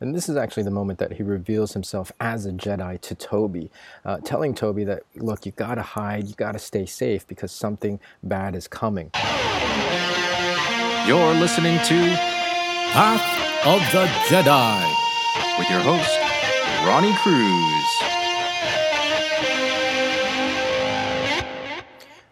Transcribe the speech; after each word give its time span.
And 0.00 0.14
this 0.14 0.28
is 0.28 0.36
actually 0.36 0.62
the 0.62 0.70
moment 0.70 0.98
that 1.00 1.12
he 1.12 1.22
reveals 1.22 1.72
himself 1.72 2.12
as 2.20 2.46
a 2.46 2.52
Jedi 2.52 3.00
to 3.00 3.14
Toby, 3.14 3.70
uh, 4.04 4.18
telling 4.18 4.54
Toby 4.54 4.84
that, 4.84 5.02
look, 5.16 5.44
you 5.44 5.52
gotta 5.52 5.82
hide, 5.82 6.28
you 6.28 6.34
gotta 6.36 6.60
stay 6.60 6.86
safe 6.86 7.26
because 7.26 7.50
something 7.50 7.98
bad 8.22 8.54
is 8.54 8.68
coming. 8.68 9.10
You're 11.06 11.34
listening 11.34 11.78
to 11.78 12.16
Path 12.92 13.66
of 13.66 13.80
the 13.92 14.06
Jedi 14.28 14.94
with 15.58 15.68
your 15.68 15.80
host, 15.80 16.16
Ronnie 16.86 17.14
Cruz. 17.14 18.17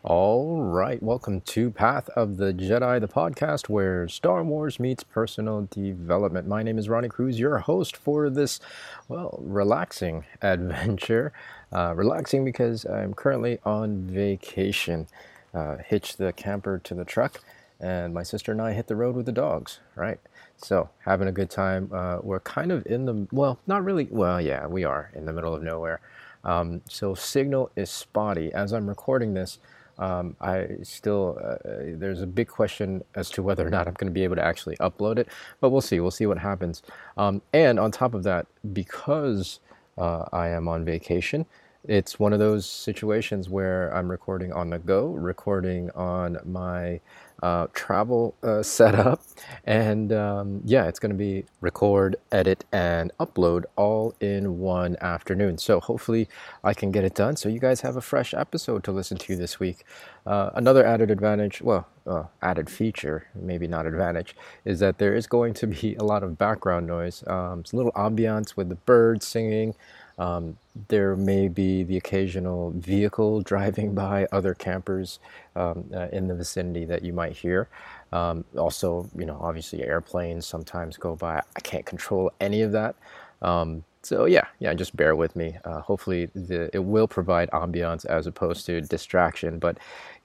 All 0.09 0.63
right, 0.63 1.03
welcome 1.03 1.41
to 1.41 1.69
Path 1.73 2.09
of 2.11 2.37
the 2.37 2.53
Jedi, 2.53 3.01
the 3.01 3.09
podcast 3.09 3.69
where 3.69 4.07
Star 4.07 4.45
Wars 4.45 4.79
meets 4.79 5.03
personal 5.03 5.67
development. 5.69 6.47
My 6.47 6.63
name 6.63 6.79
is 6.79 6.89
Ronnie 6.89 7.09
Cruz, 7.09 7.41
your 7.41 7.59
host 7.59 7.97
for 7.97 8.31
this, 8.31 8.61
well, 9.09 9.37
relaxing 9.43 10.25
adventure. 10.43 11.33
Uh, 11.73 11.93
relaxing 11.97 12.45
because 12.45 12.85
I'm 12.85 13.15
currently 13.15 13.59
on 13.65 14.03
vacation. 14.07 15.09
Uh, 15.53 15.79
hitched 15.79 16.19
the 16.19 16.33
camper 16.33 16.79
to 16.85 16.95
the 16.95 17.05
truck, 17.05 17.41
and 17.81 18.15
my 18.15 18.23
sister 18.23 18.53
and 18.53 18.63
I 18.63 18.75
hit 18.75 18.87
the 18.87 18.95
road 18.95 19.17
with 19.17 19.27
the 19.27 19.33
dogs, 19.33 19.81
right? 19.97 20.21
So, 20.57 20.89
having 21.01 21.27
a 21.27 21.33
good 21.33 21.51
time. 21.51 21.91
Uh, 21.93 22.19
we're 22.23 22.39
kind 22.39 22.71
of 22.71 22.87
in 22.87 23.07
the, 23.07 23.27
well, 23.33 23.59
not 23.67 23.85
really, 23.85 24.07
well, 24.09 24.41
yeah, 24.41 24.69
we 24.69 24.85
are 24.85 25.11
in 25.17 25.25
the 25.25 25.33
middle 25.33 25.53
of 25.53 25.65
nowhere. 25.65 25.99
Um, 26.45 26.83
so, 26.89 27.17
signal 27.17 27.73
is 27.75 27.91
spotty. 27.91 28.53
As 28.53 28.73
I'm 28.73 28.87
recording 28.87 29.35
this, 29.35 29.59
um, 29.99 30.37
I 30.41 30.69
still, 30.83 31.39
uh, 31.43 31.57
there's 31.95 32.23
a 32.23 32.27
big 32.27 32.49
question 32.49 33.03
as 33.15 33.31
to 33.31 33.43
whether 33.43 33.67
or 33.67 33.71
not 33.71 33.87
I'm 33.87 33.95
going 33.95 34.09
to 34.09 34.13
be 34.13 34.25
able 34.25 34.37
to 34.37 34.45
actually 34.45 34.77
upload 34.77 35.19
it, 35.19 35.29
but 35.61 35.71
we'll 35.71 35.81
see. 35.81 36.01
We'll 36.01 36.11
see 36.11 36.27
what 36.27 36.39
happens. 36.39 36.83
Um, 37.17 37.43
and 37.53 37.79
on 37.79 37.91
top 37.91 38.15
of 38.15 38.23
that, 38.25 38.47
because 38.73 39.61
uh, 39.97 40.25
I 40.33 40.49
am 40.49 40.69
on 40.69 40.85
vacation, 40.85 41.47
it's 41.89 42.19
one 42.19 42.33
of 42.33 42.39
those 42.39 42.67
situations 42.67 43.49
where 43.49 43.95
I'm 43.95 44.11
recording 44.11 44.53
on 44.53 44.71
the 44.71 44.79
go, 44.79 45.07
recording 45.07 45.91
on 45.93 46.39
my 46.45 47.01
uh, 47.43 47.67
travel 47.75 48.35
uh, 48.43 48.63
setup. 48.77 49.23
And 49.65 50.13
um, 50.13 50.61
yeah, 50.65 50.87
it's 50.87 50.99
going 50.99 51.11
to 51.11 51.17
be 51.17 51.45
record, 51.61 52.17
edit, 52.33 52.65
and 52.73 53.13
upload 53.19 53.65
all 53.77 54.15
in 54.21 54.59
one 54.59 54.97
afternoon. 55.01 55.59
So 55.59 55.81
hopefully 55.81 56.29
I 56.65 56.75
can 56.75 56.91
get 56.91 57.05
it 57.05 57.15
done 57.15 57.37
so 57.37 57.49
you 57.49 57.59
guys 57.59 57.81
have 57.83 57.97
a 57.97 58.01
fresh 58.01 58.35
episode 58.35 58.85
to 58.85 58.93
listen 58.93 59.17
to 59.19 59.37
this 59.37 59.61
week. 59.61 59.85
Uh, 60.27 60.51
another 60.55 60.85
added 60.85 61.11
advantage, 61.11 61.63
well, 61.63 61.87
uh, 62.07 62.25
added 62.43 62.69
feature, 62.69 63.29
maybe 63.35 63.67
not 63.67 63.87
advantage, 63.87 64.35
is 64.65 64.81
that 64.81 64.99
there 64.99 65.15
is 65.15 65.27
going 65.27 65.55
to 65.55 65.67
be 65.67 65.95
a 65.97 66.03
lot 66.03 66.23
of 66.23 66.37
background 66.39 66.87
noise. 66.87 67.23
Um, 67.27 67.61
it's 67.61 67.73
a 67.73 67.77
little 67.77 67.93
ambiance 67.93 68.57
with 68.57 68.69
the 68.69 68.75
birds 68.75 69.27
singing. 69.27 69.75
Um, 70.19 70.57
there 70.89 71.17
may 71.17 71.49
be 71.49 71.83
the 71.83 71.97
occasional 71.97 72.71
vehicle 72.73 73.41
driving 73.43 73.95
by, 73.95 74.27
other 74.33 74.55
campers 74.55 75.19
um, 75.55 75.85
uh, 75.95 76.09
in 76.13 76.29
the 76.29 76.35
vicinity 76.35 76.85
that 76.87 77.03
you 77.03 77.13
might 77.13 77.37
hear. 77.37 77.69
Um, 78.13 78.45
also, 78.57 79.09
you 79.17 79.27
know, 79.27 79.39
obviously 79.41 79.83
airplanes 79.83 80.47
sometimes 80.47 80.97
go 80.97 81.17
by. 81.17 81.43
I 81.57 81.61
can't 81.61 81.85
control 81.85 82.33
any 82.41 82.63
of 82.63 82.73
that. 82.73 82.97
Um, 83.43 83.85
so 84.03 84.25
yeah, 84.27 84.47
yeah, 84.61 84.73
just 84.73 84.97
bear 84.97 85.17
with 85.17 85.35
me. 85.35 85.57
Uh, 85.65 85.81
hopefully, 85.81 86.31
the, 86.35 86.71
it 86.73 86.79
will 86.79 87.09
provide 87.09 87.51
ambiance 87.51 88.07
as 88.07 88.29
opposed 88.29 88.65
to 88.67 88.81
distraction. 88.81 89.59
But 89.59 89.79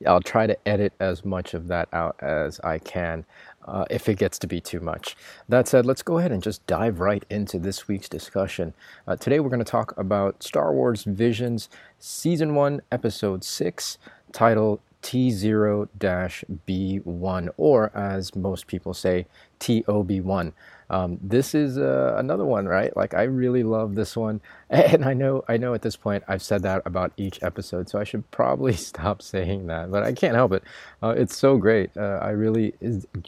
I'll 0.05 0.21
try 0.21 0.45
to 0.45 0.57
edit 0.67 0.93
as 0.99 1.25
much 1.25 1.55
of 1.55 1.67
that 1.69 1.89
out 1.91 2.15
as 2.21 2.59
I 2.59 2.77
can 2.77 3.25
uh, 3.65 3.85
if 3.89 4.09
it 4.09 4.17
gets 4.17 4.39
to 4.39 4.47
be 4.47 4.59
too 4.59 4.79
much. 4.79 5.15
That 5.49 5.67
said, 5.67 5.85
let's 5.85 6.01
go 6.01 6.17
ahead 6.17 6.31
and 6.31 6.41
just 6.41 6.65
dive 6.67 6.99
right 6.99 7.23
into 7.29 7.59
this 7.59 7.87
week's 7.87 8.09
discussion. 8.09 8.73
Uh, 9.07 9.15
today, 9.15 9.39
we're 9.39 9.49
going 9.49 9.59
to 9.59 9.65
talk 9.65 9.97
about 9.97 10.43
Star 10.43 10.73
Wars 10.73 11.03
Visions 11.03 11.69
Season 11.99 12.55
1, 12.55 12.81
Episode 12.91 13.43
6, 13.43 13.97
titled 14.31 14.79
T0 15.01 15.87
B1, 16.67 17.49
or 17.57 17.91
as 17.95 18.35
most 18.35 18.67
people 18.67 18.93
say, 18.93 19.25
TOB1. 19.59 20.53
Um, 20.91 21.17
this 21.21 21.55
is 21.55 21.77
uh, 21.77 22.15
another 22.17 22.43
one, 22.43 22.67
right? 22.67 22.95
Like 22.95 23.13
I 23.13 23.23
really 23.23 23.63
love 23.63 23.95
this 23.95 24.17
one, 24.17 24.41
and 24.69 25.05
I 25.05 25.13
know 25.13 25.43
I 25.47 25.55
know 25.55 25.73
at 25.73 25.81
this 25.81 25.95
point 25.95 26.23
I've 26.27 26.43
said 26.43 26.63
that 26.63 26.81
about 26.85 27.13
each 27.15 27.41
episode, 27.41 27.89
so 27.89 27.97
I 27.97 28.03
should 28.03 28.29
probably 28.29 28.73
stop 28.89 29.21
saying 29.21 29.67
that, 29.67 29.89
but 29.89 30.03
I 30.03 30.11
can't 30.11 30.35
help 30.35 30.51
it. 30.51 30.63
Uh, 31.01 31.15
it's 31.17 31.35
so 31.35 31.57
great. 31.57 31.95
Uh, 31.95 32.19
I 32.21 32.31
really 32.31 32.73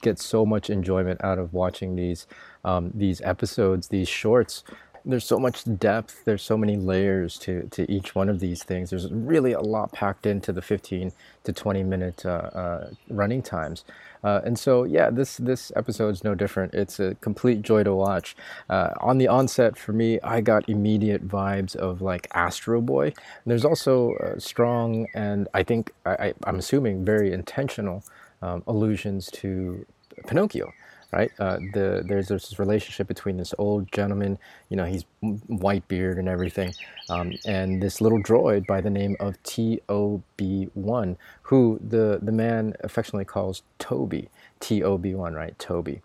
get 0.01 0.19
so 0.19 0.45
much 0.45 0.69
enjoyment 0.69 1.23
out 1.23 1.39
of 1.39 1.53
watching 1.53 1.95
these 1.95 2.27
um, 2.65 2.91
these 2.93 3.21
episodes, 3.21 3.87
these 3.87 4.09
shorts 4.09 4.63
there's 5.05 5.25
so 5.25 5.39
much 5.39 5.63
depth 5.77 6.23
there's 6.25 6.41
so 6.41 6.57
many 6.57 6.77
layers 6.77 7.37
to, 7.37 7.67
to 7.71 7.89
each 7.91 8.15
one 8.15 8.29
of 8.29 8.39
these 8.39 8.63
things. 8.63 8.89
There's 8.89 9.11
really 9.11 9.51
a 9.51 9.59
lot 9.59 9.91
packed 9.91 10.25
into 10.25 10.51
the 10.51 10.61
15 10.61 11.11
to 11.43 11.53
20 11.53 11.83
minute 11.83 12.25
uh, 12.25 12.29
uh, 12.29 12.89
running 13.09 13.41
times. 13.41 13.83
Uh, 14.23 14.39
and 14.45 14.57
so 14.57 14.85
yeah 14.85 15.09
this 15.09 15.37
this 15.37 15.71
is 15.75 16.23
no 16.23 16.35
different. 16.35 16.73
It's 16.73 16.99
a 16.99 17.15
complete 17.15 17.61
joy 17.61 17.83
to 17.83 17.93
watch. 17.93 18.35
Uh, 18.69 18.91
on 19.01 19.17
the 19.17 19.27
onset 19.27 19.77
for 19.77 19.93
me 19.93 20.19
i 20.21 20.39
got 20.41 20.67
immediate 20.69 21.27
vibes 21.27 21.75
of 21.75 22.01
like 22.01 22.27
astro 22.33 22.81
boy. 22.81 23.07
And 23.07 23.45
there's 23.45 23.65
also 23.65 24.35
strong 24.37 25.07
and 25.13 25.47
i 25.53 25.63
think 25.63 25.91
I, 26.05 26.33
am 26.45 26.57
assuming 26.59 27.03
very 27.03 27.33
intentional 27.33 28.03
um, 28.41 28.63
allusions 28.67 29.29
to 29.31 29.85
pinocchio 30.27 30.71
right? 31.13 31.31
Uh, 31.39 31.57
the 31.73 32.03
there's 32.07 32.27
this 32.27 32.57
relationship 32.59 33.07
between 33.07 33.37
this 33.37 33.53
old 33.57 33.91
gentleman, 33.91 34.37
you 34.69 34.75
know, 34.75 34.85
he's 34.85 35.05
white 35.47 35.87
beard 35.87 36.17
and 36.17 36.27
everything, 36.27 36.73
um, 37.09 37.33
and 37.45 37.81
this 37.81 38.01
little 38.01 38.21
droid 38.21 38.65
by 38.65 38.81
the 38.81 38.89
name 38.89 39.15
of 39.19 39.41
TOB1, 39.43 41.15
who 41.43 41.79
the 41.87 42.19
the 42.21 42.31
man 42.31 42.73
affectionately 42.81 43.25
calls 43.25 43.61
Toby, 43.79 44.29
TOB1, 44.59 45.35
right? 45.35 45.57
Toby. 45.59 46.01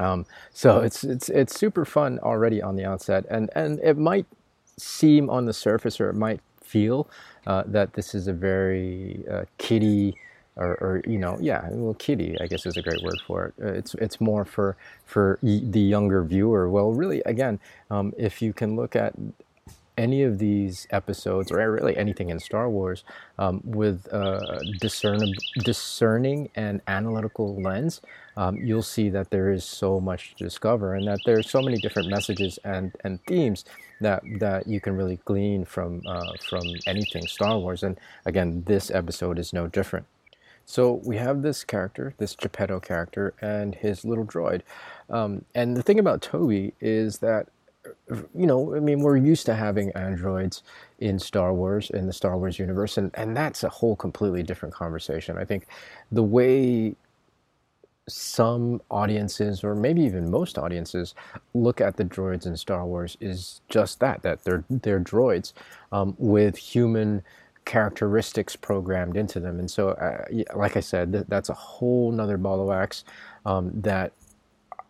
Um, 0.00 0.26
so 0.52 0.80
it's 0.80 1.04
it's 1.04 1.28
it's 1.28 1.58
super 1.58 1.84
fun 1.84 2.18
already 2.18 2.60
on 2.60 2.76
the 2.76 2.84
outset, 2.84 3.24
and 3.30 3.50
and 3.54 3.78
it 3.80 3.96
might 3.96 4.26
seem 4.76 5.30
on 5.30 5.46
the 5.46 5.52
surface, 5.52 6.00
or 6.00 6.10
it 6.10 6.16
might 6.16 6.40
feel 6.60 7.08
uh, 7.46 7.62
that 7.66 7.92
this 7.92 8.14
is 8.14 8.26
a 8.26 8.32
very 8.32 9.22
uh, 9.30 9.44
kiddie 9.58 10.16
or, 10.56 10.74
or 10.80 11.02
you 11.06 11.18
know, 11.18 11.36
yeah, 11.40 11.68
well, 11.70 11.94
kitty, 11.94 12.36
I 12.40 12.46
guess 12.46 12.66
is 12.66 12.76
a 12.76 12.82
great 12.82 13.02
word 13.02 13.20
for 13.26 13.46
it. 13.46 13.54
Uh, 13.62 13.72
it's 13.72 13.94
it's 13.94 14.20
more 14.20 14.44
for 14.44 14.76
for 15.04 15.38
the 15.42 15.80
younger 15.80 16.22
viewer. 16.22 16.68
Well, 16.68 16.92
really, 16.92 17.22
again, 17.26 17.58
um, 17.90 18.12
if 18.16 18.40
you 18.40 18.52
can 18.52 18.76
look 18.76 18.94
at 18.94 19.14
any 19.96 20.22
of 20.22 20.38
these 20.38 20.86
episodes, 20.90 21.52
or 21.52 21.70
really 21.70 21.96
anything 21.96 22.28
in 22.30 22.40
Star 22.40 22.68
Wars, 22.68 23.04
um, 23.38 23.60
with 23.64 24.06
a 24.12 24.60
discerning, 24.80 25.34
discerning 25.58 26.50
and 26.56 26.80
analytical 26.88 27.60
lens, 27.60 28.00
um, 28.36 28.56
you'll 28.56 28.82
see 28.82 29.08
that 29.10 29.30
there 29.30 29.52
is 29.52 29.64
so 29.64 30.00
much 30.00 30.34
to 30.34 30.44
discover, 30.44 30.94
and 30.94 31.06
that 31.06 31.20
there's 31.24 31.48
so 31.48 31.62
many 31.62 31.78
different 31.78 32.08
messages 32.08 32.58
and 32.64 32.92
and 33.04 33.24
themes 33.26 33.64
that 34.00 34.22
that 34.38 34.66
you 34.66 34.80
can 34.80 34.96
really 34.96 35.18
glean 35.24 35.64
from 35.64 36.02
uh, 36.06 36.32
from 36.48 36.62
anything 36.86 37.26
Star 37.26 37.58
Wars. 37.58 37.82
And 37.82 37.98
again, 38.24 38.62
this 38.66 38.90
episode 38.90 39.38
is 39.38 39.52
no 39.52 39.66
different. 39.66 40.06
So 40.66 41.00
we 41.04 41.16
have 41.16 41.42
this 41.42 41.64
character, 41.64 42.14
this 42.18 42.34
Geppetto 42.34 42.80
character, 42.80 43.34
and 43.40 43.74
his 43.74 44.04
little 44.04 44.24
droid. 44.24 44.62
Um, 45.10 45.44
and 45.54 45.76
the 45.76 45.82
thing 45.82 45.98
about 45.98 46.22
Toby 46.22 46.72
is 46.80 47.18
that, 47.18 47.48
you 48.34 48.46
know, 48.46 48.74
I 48.74 48.80
mean, 48.80 49.00
we're 49.00 49.18
used 49.18 49.44
to 49.46 49.54
having 49.54 49.90
androids 49.92 50.62
in 51.00 51.18
Star 51.18 51.52
Wars, 51.52 51.90
in 51.90 52.06
the 52.06 52.12
Star 52.12 52.38
Wars 52.38 52.58
universe, 52.58 52.96
and, 52.96 53.10
and 53.14 53.36
that's 53.36 53.62
a 53.62 53.68
whole 53.68 53.94
completely 53.94 54.42
different 54.42 54.74
conversation. 54.74 55.36
I 55.36 55.44
think 55.44 55.66
the 56.10 56.22
way 56.22 56.96
some 58.08 58.80
audiences, 58.90 59.64
or 59.64 59.74
maybe 59.74 60.02
even 60.02 60.30
most 60.30 60.58
audiences, 60.58 61.14
look 61.54 61.80
at 61.80 61.96
the 61.96 62.04
droids 62.04 62.46
in 62.46 62.56
Star 62.56 62.86
Wars 62.86 63.16
is 63.20 63.60
just 63.68 64.00
that, 64.00 64.22
that 64.22 64.44
they're, 64.44 64.64
they're 64.68 65.00
droids 65.00 65.52
um, 65.92 66.14
with 66.18 66.56
human 66.56 67.22
characteristics 67.64 68.56
programmed 68.56 69.16
into 69.16 69.40
them. 69.40 69.58
And 69.58 69.70
so, 69.70 69.90
uh, 69.90 70.24
like 70.54 70.76
I 70.76 70.80
said, 70.80 71.12
th- 71.12 71.24
that's 71.28 71.48
a 71.48 71.54
whole 71.54 72.12
nother 72.12 72.36
ball 72.36 72.60
of 72.60 72.66
wax 72.66 73.04
um, 73.46 73.70
that 73.74 74.12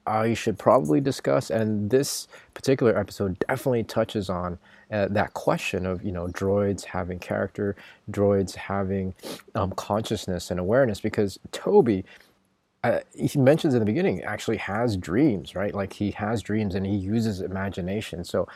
I 0.07 0.35
should 0.35 0.59
probably 0.59 1.01
discuss. 1.01 1.51
And 1.51 1.91
this 1.91 2.29
particular 2.53 2.97
episode 2.99 3.39
definitely 3.49 3.85
touches 3.85 4.29
on 4.29 4.59
uh, 4.91 5.09
that 5.11 5.35
question 5.35 5.87
of, 5.87 6.05
you 6.05 6.13
know, 6.13 6.27
droids 6.27 6.85
having 6.85 7.19
character, 7.19 7.75
droids 8.11 8.55
having 8.55 9.15
um, 9.55 9.73
consciousness 9.73 10.51
and 10.51 10.61
awareness, 10.61 11.01
because 11.01 11.39
Toby. 11.53 12.05
Uh, 12.83 13.01
he 13.15 13.39
mentions 13.39 13.73
in 13.73 13.81
the 13.81 13.87
beginning 13.87 14.23
actually 14.25 14.59
has 14.59 14.95
dreams 14.95 15.55
right 15.55 15.75
like 15.75 15.91
he 15.91 16.11
has 16.11 16.43
dreams 16.43 16.75
and 16.75 16.85
he 16.85 16.95
uses 16.95 17.41
imagination 17.41 18.23
so 18.23 18.47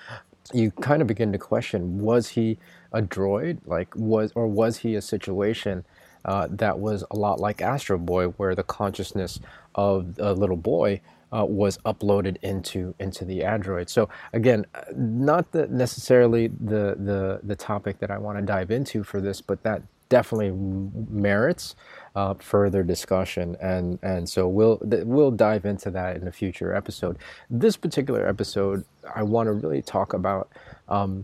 you 0.53 0.71
kind 0.71 1.03
of 1.03 1.09
begin 1.09 1.33
to 1.33 1.39
question 1.39 2.01
was 2.01 2.29
he 2.29 2.59
a 2.93 3.03
droid 3.03 3.59
like 3.67 3.95
was 3.97 4.33
or 4.35 4.47
was 4.47 4.79
he 4.79 4.95
a 4.95 5.03
situation 5.03 5.85
uh, 6.25 6.49
that 6.51 6.79
was 6.79 7.05
a 7.11 7.17
lot 7.17 7.41
like 7.41 7.63
Astro 7.63 7.99
Boy 7.99 8.27
where 8.29 8.55
the 8.55 8.63
consciousness 8.63 9.41
of 9.75 10.19
a 10.19 10.33
little 10.33 10.57
boy 10.57 11.01
uh, 11.33 11.45
was 11.45 11.79
uploaded 11.79 12.37
into 12.43 12.95
into 12.99 13.25
the 13.25 13.45
Android. 13.45 13.89
So 13.91 14.09
again, 14.33 14.67
uh, 14.75 14.83
not 14.97 15.53
the, 15.53 15.67
necessarily 15.69 16.49
the, 16.49 16.97
the 16.99 17.41
the 17.43 17.57
topic 17.57 17.99
that 18.01 18.11
I 18.11 18.19
want 18.19 18.39
to 18.39 18.43
dive 18.43 18.71
into 18.71 19.05
for 19.05 19.21
this, 19.21 19.41
but 19.41 19.63
that 19.63 19.83
definitely 20.09 20.51
merits 20.51 21.77
uh, 22.19 22.35
further 22.35 22.83
discussion, 22.83 23.57
and 23.61 23.97
and 24.03 24.29
so 24.29 24.49
we'll 24.49 24.81
we'll 24.83 25.31
dive 25.31 25.65
into 25.65 25.89
that 25.89 26.17
in 26.17 26.27
a 26.27 26.33
future 26.33 26.75
episode. 26.75 27.17
This 27.49 27.77
particular 27.77 28.27
episode, 28.27 28.85
I 29.15 29.23
want 29.23 29.47
to 29.47 29.53
really 29.53 29.83
talk 29.83 30.15
about. 30.15 30.49
Um, 30.89 31.23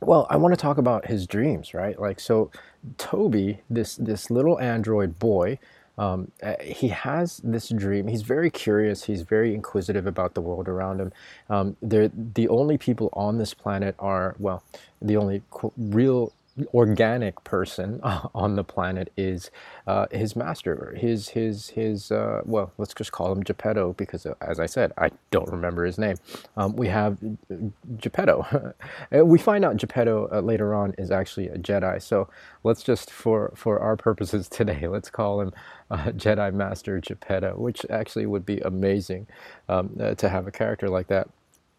well, 0.00 0.26
I 0.28 0.36
want 0.36 0.52
to 0.52 0.60
talk 0.60 0.78
about 0.78 1.06
his 1.06 1.28
dreams, 1.28 1.74
right? 1.74 1.96
Like 1.96 2.18
so, 2.18 2.50
Toby, 2.98 3.60
this 3.70 3.94
this 3.94 4.28
little 4.28 4.58
android 4.58 5.16
boy, 5.20 5.60
um, 5.96 6.32
uh, 6.42 6.54
he 6.60 6.88
has 6.88 7.40
this 7.44 7.68
dream. 7.68 8.08
He's 8.08 8.22
very 8.22 8.50
curious. 8.50 9.04
He's 9.04 9.22
very 9.22 9.54
inquisitive 9.54 10.08
about 10.08 10.34
the 10.34 10.40
world 10.40 10.66
around 10.66 11.00
him. 11.00 11.12
Um, 11.48 11.76
the 11.80 12.48
only 12.48 12.78
people 12.78 13.10
on 13.12 13.38
this 13.38 13.54
planet 13.54 13.94
are 14.00 14.34
well, 14.40 14.64
the 15.00 15.16
only 15.16 15.42
real 15.76 16.32
organic 16.74 17.42
person 17.44 18.00
on 18.02 18.56
the 18.56 18.64
planet 18.64 19.12
is 19.16 19.50
uh, 19.86 20.06
his 20.10 20.36
master, 20.36 20.94
his 20.98 21.30
his 21.30 21.70
his. 21.70 22.10
Uh, 22.10 22.42
well, 22.44 22.72
let's 22.78 22.94
just 22.94 23.12
call 23.12 23.32
him 23.32 23.42
Geppetto 23.42 23.92
because, 23.94 24.26
uh, 24.26 24.34
as 24.40 24.60
I 24.60 24.66
said, 24.66 24.92
I 24.98 25.10
don't 25.30 25.50
remember 25.50 25.84
his 25.84 25.98
name. 25.98 26.16
Um, 26.56 26.76
we 26.76 26.88
have 26.88 27.18
uh, 27.50 27.56
Geppetto. 27.98 28.74
we 29.24 29.38
find 29.38 29.64
out 29.64 29.76
Geppetto 29.76 30.28
uh, 30.32 30.40
later 30.40 30.74
on 30.74 30.94
is 30.98 31.10
actually 31.10 31.48
a 31.48 31.58
Jedi. 31.58 32.00
So 32.02 32.28
let's 32.64 32.82
just, 32.82 33.10
for 33.10 33.52
for 33.54 33.78
our 33.80 33.96
purposes 33.96 34.48
today, 34.50 34.88
let's 34.88 35.10
call 35.10 35.40
him 35.40 35.52
Jedi 35.90 36.52
Master 36.54 37.00
Geppetto, 37.00 37.56
which 37.58 37.86
actually 37.90 38.26
would 38.26 38.46
be 38.46 38.58
amazing 38.60 39.26
um, 39.68 39.96
uh, 40.00 40.14
to 40.14 40.28
have 40.28 40.46
a 40.46 40.50
character 40.52 40.88
like 40.88 41.08
that. 41.08 41.28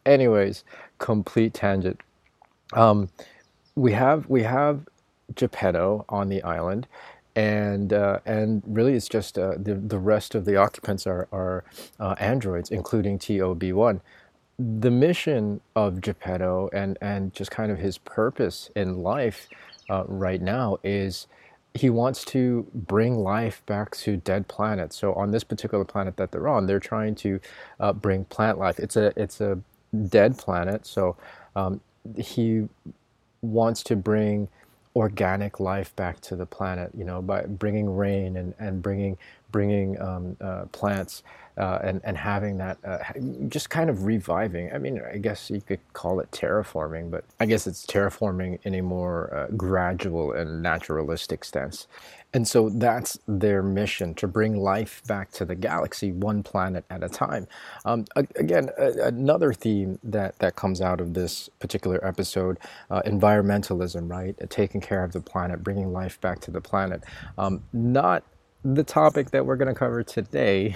Anyways, 0.05 0.63
complete 0.99 1.53
tangent. 1.53 1.99
Um, 2.73 3.09
we 3.77 3.91
have 3.93 4.27
we 4.27 4.43
have 4.43 4.87
Geppetto 5.35 6.03
on 6.09 6.29
the 6.29 6.41
island, 6.41 6.87
and 7.35 7.93
uh, 7.93 8.19
and 8.25 8.63
really 8.65 8.95
it's 8.95 9.07
just 9.07 9.37
uh, 9.37 9.53
the 9.57 9.75
the 9.75 9.99
rest 9.99 10.33
of 10.35 10.45
the 10.45 10.55
occupants 10.57 11.05
are 11.05 11.27
are 11.31 11.63
uh, 11.99 12.15
androids, 12.19 12.71
including 12.71 13.19
TOB 13.19 13.63
one. 13.71 14.01
The 14.57 14.89
mission 14.89 15.61
of 15.75 16.01
Geppetto 16.01 16.69
and 16.73 16.97
and 17.01 17.33
just 17.33 17.51
kind 17.51 17.71
of 17.71 17.77
his 17.77 17.99
purpose 17.99 18.71
in 18.75 19.03
life 19.03 19.47
uh, 19.91 20.03
right 20.07 20.41
now 20.41 20.79
is 20.83 21.27
he 21.75 21.91
wants 21.91 22.25
to 22.25 22.65
bring 22.73 23.19
life 23.19 23.61
back 23.67 23.95
to 23.97 24.17
dead 24.17 24.47
planets. 24.47 24.97
So 24.97 25.13
on 25.13 25.29
this 25.29 25.43
particular 25.43 25.85
planet 25.85 26.17
that 26.17 26.31
they're 26.31 26.47
on, 26.47 26.65
they're 26.65 26.79
trying 26.79 27.13
to 27.15 27.39
uh, 27.79 27.93
bring 27.93 28.25
plant 28.25 28.57
life. 28.57 28.79
It's 28.79 28.95
a 28.95 29.13
it's 29.15 29.39
a 29.39 29.59
dead 30.09 30.39
planet, 30.39 30.87
so 30.87 31.15
um, 31.55 31.79
he 32.17 32.67
wants 33.41 33.83
to 33.83 33.95
bring 33.95 34.47
organic 34.95 35.59
life 35.59 35.95
back 35.95 36.19
to 36.21 36.35
the 36.35 36.45
planet, 36.45 36.91
you 36.97 37.03
know, 37.03 37.21
by 37.21 37.43
bringing 37.43 37.95
rain 37.95 38.35
and, 38.35 38.53
and 38.57 38.81
bringing 38.81 39.17
bringing 39.51 39.99
um, 40.01 40.37
uh, 40.41 40.65
plants 40.71 41.23
uh, 41.57 41.79
and 41.83 42.01
and 42.03 42.17
having 42.17 42.57
that 42.57 42.77
uh, 42.85 42.99
just 43.47 43.69
kind 43.69 43.89
of 43.89 44.05
reviving. 44.05 44.71
I 44.71 44.77
mean, 44.77 45.01
I 45.11 45.17
guess 45.17 45.49
you 45.49 45.61
could 45.61 45.79
call 45.93 46.19
it 46.19 46.29
terraforming, 46.31 47.09
but 47.09 47.25
I 47.39 47.45
guess 47.45 47.65
it's 47.65 47.85
terraforming 47.85 48.59
in 48.63 48.75
a 48.75 48.81
more 48.81 49.33
uh, 49.33 49.47
gradual 49.55 50.33
and 50.33 50.61
naturalistic 50.61 51.43
sense. 51.43 51.87
And 52.33 52.47
so 52.47 52.69
that's 52.69 53.17
their 53.27 53.63
mission 53.63 54.13
to 54.15 54.27
bring 54.27 54.57
life 54.57 55.01
back 55.07 55.31
to 55.31 55.45
the 55.45 55.55
galaxy, 55.55 56.11
one 56.11 56.43
planet 56.43 56.83
at 56.89 57.01
a 57.01 57.09
time. 57.09 57.47
Um, 57.85 58.05
again, 58.15 58.69
another 58.77 59.53
theme 59.53 59.97
that, 60.03 60.37
that 60.39 60.55
comes 60.55 60.81
out 60.81 60.99
of 60.99 61.13
this 61.13 61.49
particular 61.59 62.05
episode 62.05 62.59
uh, 62.91 63.01
environmentalism, 63.03 64.09
right? 64.11 64.35
taking 64.49 64.81
care 64.81 65.03
of 65.03 65.13
the 65.13 65.21
planet, 65.21 65.63
bringing 65.63 65.93
life 65.93 66.19
back 66.19 66.39
to 66.41 66.51
the 66.51 66.61
planet. 66.61 67.03
Um, 67.37 67.63
not 67.71 68.23
the 68.63 68.83
topic 68.83 69.31
that 69.31 69.45
we're 69.45 69.55
going 69.55 69.73
to 69.73 69.77
cover 69.79 70.03
today, 70.03 70.75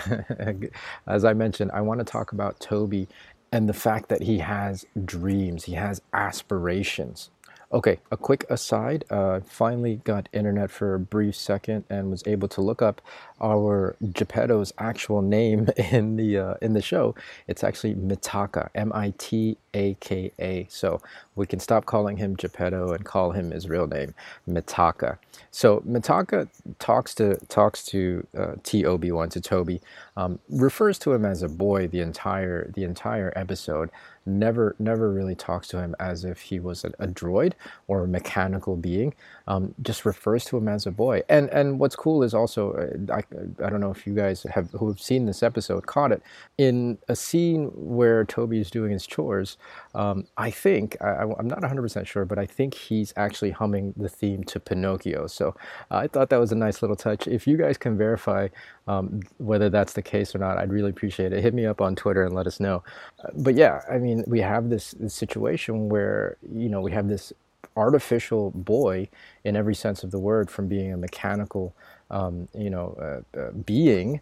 as 1.07 1.25
I 1.25 1.33
mentioned, 1.33 1.71
I 1.73 1.81
want 1.81 1.99
to 1.99 2.05
talk 2.05 2.31
about 2.31 2.59
Toby 2.59 3.07
and 3.51 3.67
the 3.67 3.73
fact 3.73 4.09
that 4.09 4.21
he 4.21 4.39
has 4.39 4.85
dreams, 5.05 5.65
he 5.65 5.73
has 5.73 6.01
aspirations. 6.13 7.29
Okay, 7.73 7.99
a 8.11 8.17
quick 8.17 8.45
aside. 8.49 9.05
Uh, 9.09 9.39
finally 9.45 10.01
got 10.03 10.27
internet 10.33 10.69
for 10.69 10.93
a 10.93 10.99
brief 10.99 11.35
second 11.35 11.85
and 11.89 12.11
was 12.11 12.21
able 12.25 12.49
to 12.49 12.59
look 12.59 12.81
up 12.81 13.01
our 13.41 13.95
Geppetto's 14.11 14.73
actual 14.77 15.21
name 15.21 15.69
in 15.77 16.17
the 16.17 16.37
uh, 16.37 16.53
in 16.61 16.73
the 16.73 16.81
show. 16.81 17.15
It's 17.47 17.63
actually 17.63 17.95
Mitaka, 17.95 18.69
M-I-T-A-K-A. 18.75 20.67
So 20.69 21.01
we 21.35 21.47
can 21.47 21.59
stop 21.61 21.85
calling 21.85 22.17
him 22.17 22.35
Geppetto 22.35 22.91
and 22.91 23.05
call 23.05 23.31
him 23.31 23.51
his 23.51 23.69
real 23.69 23.87
name, 23.87 24.13
Mitaka. 24.49 25.17
So 25.51 25.79
Mitaka 25.87 26.49
talks 26.79 27.15
to 27.15 27.37
talks 27.47 27.85
to 27.85 28.27
uh, 28.37 28.55
Tob1 28.63 29.29
to 29.31 29.39
Toby, 29.39 29.79
um, 30.17 30.39
refers 30.49 30.99
to 30.99 31.13
him 31.13 31.23
as 31.23 31.41
a 31.41 31.47
boy 31.47 31.87
the 31.87 32.01
entire 32.01 32.69
the 32.71 32.83
entire 32.83 33.31
episode 33.37 33.89
never 34.25 34.75
never 34.79 35.11
really 35.11 35.35
talks 35.35 35.67
to 35.69 35.79
him 35.79 35.95
as 35.99 36.23
if 36.23 36.41
he 36.41 36.59
was 36.59 36.83
a, 36.83 36.89
a 36.99 37.07
droid 37.07 37.53
or 37.87 38.03
a 38.03 38.07
mechanical 38.07 38.75
being. 38.75 39.13
Um, 39.47 39.73
just 39.81 40.05
refers 40.05 40.45
to 40.45 40.57
him 40.57 40.67
as 40.67 40.85
a 40.85 40.91
boy. 40.91 41.21
And 41.29 41.49
and 41.49 41.79
what's 41.79 41.95
cool 41.95 42.23
is 42.23 42.33
also 42.33 42.73
uh, 42.73 43.13
I, 43.13 43.65
I 43.65 43.69
don't 43.69 43.81
know 43.81 43.91
if 43.91 44.05
you 44.05 44.13
guys 44.13 44.43
have 44.43 44.69
who 44.71 44.87
have 44.87 45.01
seen 45.01 45.25
this 45.25 45.43
episode 45.43 45.87
caught 45.87 46.11
it 46.11 46.21
in 46.57 46.97
a 47.07 47.15
scene 47.15 47.71
where 47.73 48.23
Toby 48.25 48.59
is 48.59 48.69
doing 48.69 48.91
his 48.91 49.07
chores. 49.07 49.57
Um, 49.95 50.27
I 50.37 50.51
think 50.51 50.97
I, 51.01 51.23
am 51.23 51.47
not 51.47 51.61
100 51.61 51.81
percent 51.81 52.07
sure, 52.07 52.25
but 52.25 52.37
I 52.37 52.45
think 52.45 52.73
he's 52.73 53.13
actually 53.17 53.51
humming 53.51 53.93
the 53.97 54.09
theme 54.09 54.43
to 54.45 54.59
Pinocchio. 54.59 55.27
So 55.27 55.55
uh, 55.89 55.97
I 55.97 56.07
thought 56.07 56.29
that 56.29 56.39
was 56.39 56.51
a 56.51 56.55
nice 56.55 56.81
little 56.81 56.95
touch. 56.95 57.27
If 57.27 57.47
you 57.47 57.57
guys 57.57 57.77
can 57.77 57.97
verify 57.97 58.49
um, 58.87 59.21
whether 59.37 59.69
that's 59.69 59.93
the 59.93 60.01
case 60.01 60.35
or 60.35 60.39
not, 60.39 60.57
I'd 60.57 60.71
really 60.71 60.89
appreciate 60.89 61.33
it. 61.33 61.41
Hit 61.43 61.53
me 61.53 61.65
up 61.65 61.81
on 61.81 61.95
Twitter 61.95 62.23
and 62.23 62.35
let 62.35 62.47
us 62.47 62.59
know. 62.59 62.83
Uh, 63.23 63.29
but 63.37 63.55
yeah, 63.55 63.81
I 63.89 63.97
mean, 63.97 64.23
we 64.27 64.41
have 64.41 64.69
this, 64.69 64.91
this 64.91 65.13
situation 65.13 65.89
where 65.89 66.37
you 66.53 66.69
know 66.69 66.81
we 66.81 66.91
have 66.91 67.07
this 67.07 67.33
artificial 67.77 68.51
boy 68.51 69.09
in 69.43 69.55
every 69.55 69.75
sense 69.75 70.03
of 70.03 70.11
the 70.11 70.19
word, 70.19 70.51
from 70.51 70.67
being 70.67 70.93
a 70.93 70.97
mechanical, 70.97 71.73
um, 72.11 72.47
you 72.57 72.69
know, 72.69 73.23
uh, 73.35 73.39
uh, 73.39 73.51
being 73.51 74.21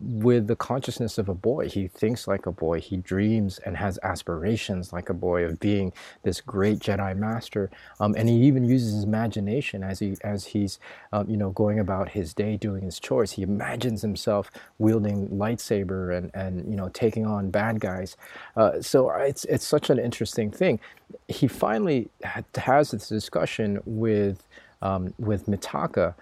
with 0.00 0.46
the 0.46 0.56
consciousness 0.56 1.18
of 1.18 1.28
a 1.28 1.34
boy. 1.34 1.68
He 1.68 1.88
thinks 1.88 2.28
like 2.28 2.46
a 2.46 2.52
boy. 2.52 2.80
He 2.80 2.98
dreams 2.98 3.58
and 3.58 3.76
has 3.76 3.98
aspirations 4.02 4.92
like 4.92 5.08
a 5.08 5.14
boy 5.14 5.44
of 5.44 5.58
being 5.58 5.92
this 6.22 6.40
great 6.40 6.78
Jedi 6.78 7.16
master. 7.16 7.70
Um, 7.98 8.14
and 8.16 8.28
he 8.28 8.36
even 8.42 8.64
uses 8.64 8.94
his 8.94 9.04
imagination 9.04 9.82
as 9.82 9.98
he 9.98 10.16
as 10.22 10.46
he's 10.46 10.78
um, 11.12 11.28
you 11.28 11.36
know 11.36 11.50
going 11.50 11.78
about 11.80 12.10
his 12.10 12.32
day 12.32 12.56
doing 12.56 12.84
his 12.84 13.00
chores. 13.00 13.32
He 13.32 13.42
imagines 13.42 14.02
himself 14.02 14.50
wielding 14.78 15.28
lightsaber 15.28 16.16
and 16.16 16.30
and 16.34 16.68
you 16.70 16.76
know 16.76 16.88
taking 16.90 17.26
on 17.26 17.50
bad 17.50 17.80
guys. 17.80 18.16
Uh, 18.56 18.80
so 18.80 19.10
it's 19.10 19.44
it's 19.46 19.66
such 19.66 19.90
an 19.90 19.98
interesting 19.98 20.50
thing. 20.50 20.78
He 21.26 21.48
finally 21.48 22.08
has 22.54 22.90
this 22.90 23.08
discussion 23.08 23.80
with 23.84 24.44
um, 24.82 25.12
with 25.18 25.46
Mitaka 25.46 26.14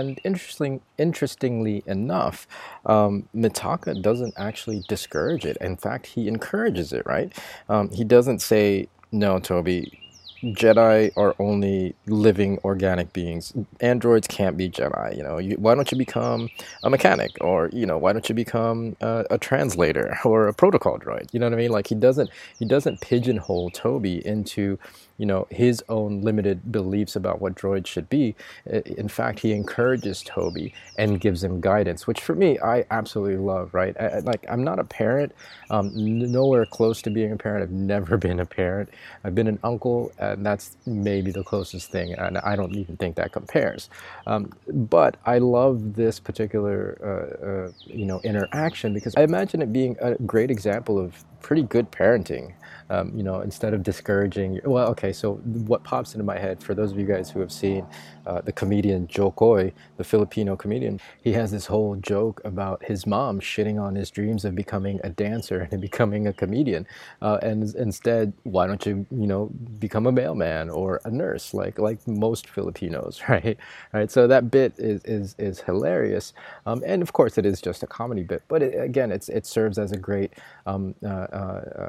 and 0.00 0.20
interesting, 0.24 0.80
interestingly 0.98 1.82
enough, 1.86 2.46
um, 2.86 3.28
Mitaka 3.34 4.00
doesn't 4.00 4.34
actually 4.36 4.84
discourage 4.88 5.44
it. 5.44 5.56
In 5.60 5.76
fact, 5.76 6.06
he 6.06 6.28
encourages 6.28 6.92
it. 6.92 7.04
Right? 7.06 7.32
Um, 7.68 7.90
he 7.90 8.04
doesn't 8.04 8.40
say, 8.40 8.88
"No, 9.10 9.38
Toby, 9.38 10.01
Jedi 10.42 11.12
are 11.16 11.36
only 11.38 11.94
living 12.06 12.58
organic 12.64 13.12
beings. 13.12 13.52
Androids 13.80 14.26
can't 14.26 14.56
be 14.56 14.68
Jedi. 14.68 15.16
You 15.16 15.22
know, 15.22 15.38
you, 15.38 15.54
why 15.56 15.76
don't 15.76 15.90
you 15.92 15.96
become 15.96 16.48
a 16.82 16.90
mechanic, 16.90 17.30
or 17.40 17.70
you 17.72 17.86
know, 17.86 17.96
why 17.96 18.12
don't 18.12 18.28
you 18.28 18.34
become 18.34 18.96
a, 19.00 19.24
a, 19.30 19.38
translator 19.38 20.18
or 20.24 20.48
a 20.48 20.52
protocol 20.54 20.98
droid? 20.98 21.32
You 21.32 21.38
know 21.38 21.46
what 21.46 21.52
I 21.52 21.56
mean? 21.56 21.70
Like 21.70 21.86
he 21.86 21.94
doesn't 21.94 22.30
he 22.58 22.64
doesn't 22.64 23.00
pigeonhole 23.00 23.70
Toby 23.70 24.26
into 24.26 24.78
you 25.18 25.26
know 25.26 25.46
his 25.50 25.84
own 25.88 26.22
limited 26.22 26.72
beliefs 26.72 27.14
about 27.14 27.40
what 27.40 27.54
droids 27.54 27.86
should 27.86 28.08
be. 28.08 28.34
In 28.66 29.08
fact, 29.08 29.38
he 29.38 29.52
encourages 29.52 30.22
Toby 30.22 30.74
and 30.98 31.20
gives 31.20 31.44
him 31.44 31.60
guidance, 31.60 32.08
which 32.08 32.20
for 32.20 32.34
me 32.34 32.58
I 32.58 32.84
absolutely 32.90 33.36
love. 33.36 33.74
Right? 33.74 33.96
I, 34.00 34.18
like 34.18 34.44
I'm 34.50 34.64
not 34.64 34.80
a 34.80 34.84
parent, 34.84 35.32
um, 35.70 35.92
nowhere 35.94 36.66
close 36.66 37.00
to 37.02 37.10
being 37.10 37.30
a 37.30 37.36
parent. 37.36 37.62
I've 37.62 37.70
never 37.70 38.16
been 38.26 38.40
a 38.40 38.46
parent. 38.46 38.88
I've 39.22 39.36
been 39.36 39.46
an 39.46 39.60
uncle. 39.62 40.10
Uh, 40.18 40.31
and 40.38 40.46
that's 40.46 40.76
maybe 40.86 41.30
the 41.30 41.42
closest 41.42 41.90
thing, 41.90 42.14
and 42.14 42.38
I 42.38 42.56
don't 42.56 42.74
even 42.74 42.96
think 42.96 43.16
that 43.16 43.32
compares. 43.32 43.88
Um, 44.26 44.52
but 44.72 45.16
I 45.24 45.38
love 45.38 45.94
this 45.94 46.20
particular, 46.20 46.98
uh, 47.02 47.46
uh, 47.46 47.72
you 47.86 48.04
know, 48.04 48.20
interaction 48.24 48.94
because 48.94 49.14
I 49.16 49.22
imagine 49.22 49.62
it 49.62 49.72
being 49.72 49.96
a 50.00 50.14
great 50.14 50.50
example 50.50 50.98
of 50.98 51.24
pretty 51.42 51.62
good 51.64 51.92
parenting. 51.92 52.54
Um, 52.90 53.12
you 53.16 53.22
know, 53.22 53.40
instead 53.40 53.74
of 53.74 53.82
discouraging, 53.82 54.60
well, 54.64 54.88
okay, 54.90 55.12
so 55.12 55.34
what 55.36 55.84
pops 55.84 56.14
into 56.14 56.24
my 56.24 56.38
head 56.38 56.62
for 56.62 56.74
those 56.74 56.92
of 56.92 56.98
you 56.98 57.06
guys 57.06 57.30
who 57.30 57.40
have 57.40 57.52
seen 57.52 57.86
uh, 58.26 58.42
the 58.42 58.52
comedian 58.52 59.06
Jo 59.08 59.30
Koy, 59.32 59.72
the 59.96 60.04
Filipino 60.04 60.56
comedian, 60.56 61.00
he 61.22 61.32
has 61.32 61.50
this 61.52 61.66
whole 61.66 61.96
joke 61.96 62.40
about 62.44 62.84
his 62.84 63.06
mom 63.06 63.40
shitting 63.40 63.80
on 63.80 63.94
his 63.94 64.10
dreams 64.10 64.44
of 64.44 64.54
becoming 64.54 65.00
a 65.04 65.10
dancer 65.10 65.68
and 65.72 65.80
becoming 65.82 66.26
a 66.28 66.34
comedian. 66.34 66.86
Uh, 67.22 67.38
and 67.42 67.74
instead, 67.76 68.32
why 68.44 68.66
don't 68.66 68.86
you, 68.86 69.06
you 69.10 69.26
know, 69.26 69.46
become 69.78 70.06
a 70.06 70.12
mailman 70.12 70.70
or 70.70 71.00
a 71.04 71.10
nurse 71.10 71.54
like 71.54 71.78
like 71.78 72.06
most 72.06 72.48
Filipinos, 72.48 73.22
right? 73.28 73.58
Right. 73.92 74.10
So 74.10 74.26
that 74.28 74.50
bit 74.50 74.74
is 74.78 75.02
is, 75.04 75.34
is 75.38 75.60
hilarious, 75.60 76.32
um, 76.66 76.82
and 76.86 77.02
of 77.02 77.12
course 77.12 77.38
it 77.38 77.46
is 77.46 77.60
just 77.60 77.82
a 77.82 77.86
comedy 77.86 78.22
bit. 78.24 78.42
But 78.48 78.62
it, 78.62 78.80
again, 78.80 79.10
it's 79.12 79.28
it 79.28 79.46
serves 79.46 79.78
as 79.78 79.92
a 79.92 79.98
great 79.98 80.32
um, 80.66 80.94
uh, 81.06 81.26